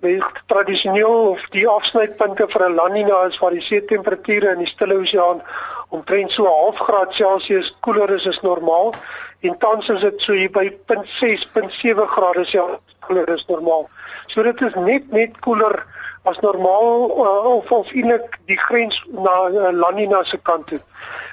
met 0.00 0.24
tradisioneel 0.46 1.30
of 1.30 1.46
die 1.50 1.66
afsnypunte 1.68 2.46
vir 2.48 2.68
'n 2.68 2.74
La 2.74 2.88
Nina 2.88 3.22
is 3.26 3.38
waar 3.38 3.50
die 3.50 3.60
see 3.60 3.84
temperature 3.84 4.52
in 4.52 4.58
die 4.58 4.66
Stille 4.66 4.94
Oseaan 4.94 5.42
omtrent 5.88 6.32
so 6.32 6.42
'n 6.42 6.60
half 6.64 6.78
graad 6.78 7.14
Celsius 7.14 7.76
koeler 7.80 8.10
is 8.10 8.26
as 8.26 8.40
normaal 8.40 8.94
en 9.40 9.58
tans 9.58 9.88
is 9.88 10.00
dit 10.00 10.20
so 10.22 10.32
hier 10.32 10.50
by 10.50 10.70
0.6 10.86 11.46
0.7 11.54 12.06
grade 12.06 12.44
Celsius 12.44 12.96
koeler 13.00 13.28
is 13.28 13.44
normaal. 13.48 13.88
So 14.26 14.42
dit 14.42 14.60
is 14.60 14.74
net 14.74 15.10
net 15.10 15.38
koeler 15.40 15.86
as 16.28 16.38
normaal 16.44 17.08
uh, 17.10 17.44
of 17.56 17.70
of 17.70 17.92
eintlik 17.92 18.38
die 18.50 18.58
grens 18.58 19.00
na 19.08 19.36
uh, 19.48 19.70
La 19.72 19.90
Nina 19.96 20.24
se 20.24 20.38
kant 20.42 20.66
toe. 20.66 20.80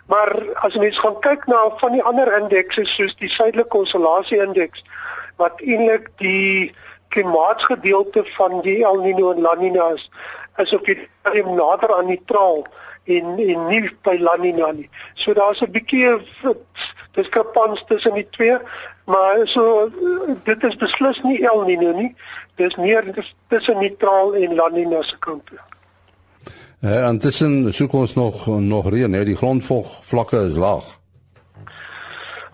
Maar 0.08 0.32
as 0.67 0.78
mens 0.80 0.99
gaan 0.99 1.19
kyk 1.19 1.47
na 1.51 1.65
van 1.82 1.97
die 1.97 2.04
ander 2.04 2.32
indekse 2.39 2.86
soos 2.86 3.15
die 3.19 3.30
suidelike 3.30 3.69
konsolasie 3.73 4.39
indeks 4.41 4.84
wat 5.38 5.62
eintlik 5.62 6.10
die 6.17 6.74
klimaatsgedeelte 7.15 8.26
van 8.26 8.62
die 8.62 8.84
El 8.84 9.00
Niño 9.04 9.32
en 9.34 9.41
La 9.41 9.56
Niña 9.60 9.93
is, 9.93 10.10
is 10.58 10.74
op 10.74 10.86
die 10.86 10.98
stadium 11.19 11.56
nader 11.56 11.95
aan 11.95 12.10
neutraal 12.12 12.65
en 13.06 13.38
en 13.38 13.67
nie 13.67 13.84
by 14.04 14.17
La 14.19 14.36
Niña 14.41 14.71
nie. 14.76 14.89
So 15.13 15.34
daar's 15.34 15.62
'n 15.62 15.71
bietjie 15.71 16.17
diskrepans 17.12 17.84
tussen 17.88 18.13
die 18.13 18.30
twee, 18.30 18.58
maar 19.06 19.48
so 19.48 19.89
dit 20.43 20.63
is 20.63 20.76
beslis 20.76 21.21
nie 21.21 21.43
El 21.43 21.63
Niño 21.65 21.93
nie. 21.95 22.15
Dis 22.56 22.76
meer 22.76 23.04
tussen 23.48 23.80
neutraal 23.80 24.36
en 24.36 24.56
La 24.56 24.69
Niña 24.69 25.04
se 25.04 25.17
kant. 25.19 25.50
Ja, 26.80 27.08
en 27.08 27.17
tussen 27.17 27.74
soek 27.74 27.93
ons 27.93 28.13
nog 28.13 28.48
nog 28.48 28.89
reën, 28.89 29.13
hè, 29.13 29.24
die 29.26 29.36
grondvlagte 29.36 30.38
is 30.38 30.56
laag. 30.56 31.00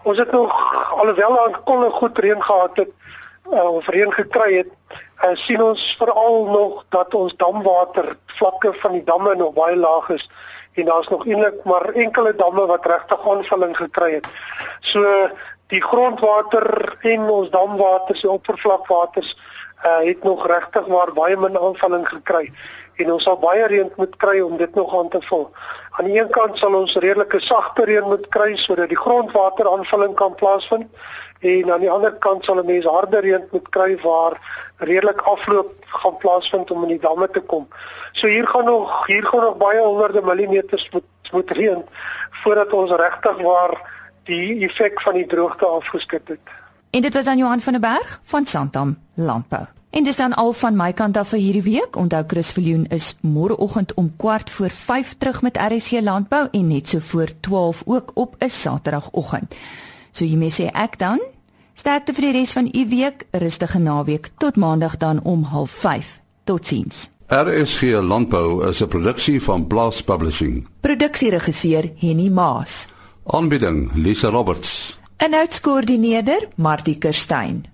Ons 0.03 0.17
het 0.17 0.31
nog 0.31 0.51
alhoewel 0.91 1.45
aan 1.45 1.63
kolle 1.63 1.89
goed 1.89 2.17
reën 2.17 2.43
gehad 2.43 2.77
het, 2.77 2.89
uh, 3.51 3.69
of 3.73 3.87
reën 3.87 4.13
gekry 4.13 4.57
het, 4.57 4.71
uh, 5.23 5.29
sien 5.33 5.61
ons 5.63 5.95
veral 5.99 6.45
nog 6.45 6.85
dat 6.89 7.13
ons 7.13 7.35
damwater 7.35 8.17
vlakke 8.25 8.73
van 8.73 8.91
die 8.91 9.03
damme 9.03 9.35
nog 9.35 9.53
baie 9.53 9.75
laag 9.75 10.09
is 10.09 10.29
en 10.73 10.85
daar's 10.85 11.07
nog 11.07 11.25
eintlik 11.27 11.63
maar 11.63 11.89
enkele 11.93 12.35
damme 12.35 12.65
wat 12.65 12.85
regtig 12.85 13.29
aanvulling 13.29 13.77
gekry 13.77 14.13
het. 14.13 14.27
So 14.79 15.03
die 15.67 15.81
grondwater 15.83 16.95
en 17.01 17.29
ons 17.29 17.49
damwater 17.49 18.17
se 18.17 18.29
oppervlakwaters 18.29 19.37
uh, 19.85 19.99
het 20.07 20.23
nog 20.23 20.47
regtig 20.47 20.87
maar 20.87 21.13
baie 21.13 21.37
min 21.37 21.59
aanvulling 21.59 22.07
gekry 22.07 22.53
en 22.95 23.11
ons 23.11 23.23
sal 23.23 23.37
baie 23.39 23.67
reën 23.67 23.91
moet 23.97 24.15
kry 24.17 24.39
om 24.39 24.57
dit 24.57 24.75
nog 24.75 24.95
aan 24.97 25.09
te 25.09 25.21
vul. 25.21 25.49
Aan 25.91 26.05
die 26.05 26.19
een 26.19 26.29
kant 26.29 26.57
sal 26.57 26.73
ons 26.73 26.93
redelike 26.95 27.39
sagte 27.43 27.83
reën 27.83 28.07
moet 28.07 28.27
kry 28.31 28.55
sodat 28.55 28.89
die 28.89 28.99
grondwater 28.99 29.67
aanvulling 29.67 30.13
kan 30.15 30.35
plaasvind 30.35 30.87
en 31.39 31.71
aan 31.73 31.83
die 31.83 31.91
ander 31.91 32.13
kant 32.23 32.45
sal 32.45 32.61
'n 32.61 32.65
mens 32.65 32.85
harde 32.85 33.19
reën 33.19 33.47
moet 33.51 33.69
kry 33.69 33.97
waar 34.03 34.39
redelik 34.77 35.21
afloop 35.21 35.73
gaan 35.85 36.17
plaasvind 36.17 36.71
om 36.71 36.83
in 36.83 36.87
die 36.95 36.99
damme 36.99 37.29
te 37.29 37.39
kom. 37.39 37.67
So 38.11 38.27
hier 38.27 38.47
gaan 38.47 38.65
nog 38.65 39.05
hier 39.05 39.25
gaan 39.25 39.41
nog 39.41 39.57
baie 39.57 39.81
honderde 39.81 40.21
millimeters 40.21 40.89
moet 40.89 41.09
moet 41.31 41.51
reën 41.51 41.83
voordat 42.29 42.73
ons 42.73 42.91
regtig 42.91 43.41
waar 43.41 43.73
die 44.23 44.67
effek 44.67 45.01
van 45.01 45.13
die 45.13 45.27
droogte 45.27 45.65
afgeskit 45.65 46.27
het. 46.27 46.39
En 46.89 47.01
dit 47.01 47.13
was 47.13 47.25
aan 47.25 47.37
Johan 47.37 47.61
van 47.61 47.73
der 47.73 47.81
Berg 47.81 48.19
van 48.23 48.45
Santam 48.45 48.97
Landbou. 49.15 49.80
En 49.91 50.03
dis 50.03 50.15
dan 50.15 50.33
al 50.33 50.53
van 50.53 50.75
my 50.75 50.93
kant 50.95 51.17
af 51.19 51.33
vir 51.33 51.39
hierdie 51.39 51.63
week. 51.65 51.97
Onthou 51.99 52.23
Chris 52.27 52.51
Viljoen 52.55 52.85
is 52.95 53.15
môreoggend 53.21 53.93
om 53.93 54.13
kwart 54.17 54.49
voor 54.49 54.69
5 54.69 55.15
terug 55.17 55.41
met 55.41 55.57
RSC 55.59 55.99
Landbou 55.99 56.47
en 56.51 56.67
net 56.67 56.87
so 56.87 56.99
voor 56.99 57.27
12 57.39 57.81
ook 57.85 58.11
op 58.13 58.35
'n 58.39 58.49
Saterdagoggend. 58.49 59.55
So 60.11 60.25
jy 60.25 60.35
mes 60.35 60.61
sê 60.61 60.71
ek 60.71 60.99
dan 60.99 61.19
sterkte 61.73 62.13
vir 62.13 62.21
die 62.21 62.31
res 62.31 62.51
van 62.51 62.69
u 62.73 62.87
week, 62.89 63.25
rustige 63.31 63.79
naweek 63.79 64.29
tot 64.37 64.55
maandag 64.55 64.97
dan 64.97 65.19
om 65.23 65.43
05:30. 65.43 66.19
Totsiens. 66.43 67.09
RSG 67.27 67.81
Landbou 67.81 68.67
is 68.69 68.81
'n 68.81 68.87
produksie 68.87 69.43
van 69.43 69.67
Blast 69.67 70.05
Publishing. 70.05 70.67
Produksieregisseur 70.79 71.91
Henny 71.95 72.29
Maas. 72.29 72.87
Aanbieding 73.25 73.91
Lisa 73.93 74.29
Roberts. 74.29 74.99
En 75.17 75.33
uitskoördineerder 75.33 76.47
Martie 76.55 76.97
Kerstyn. 76.97 77.65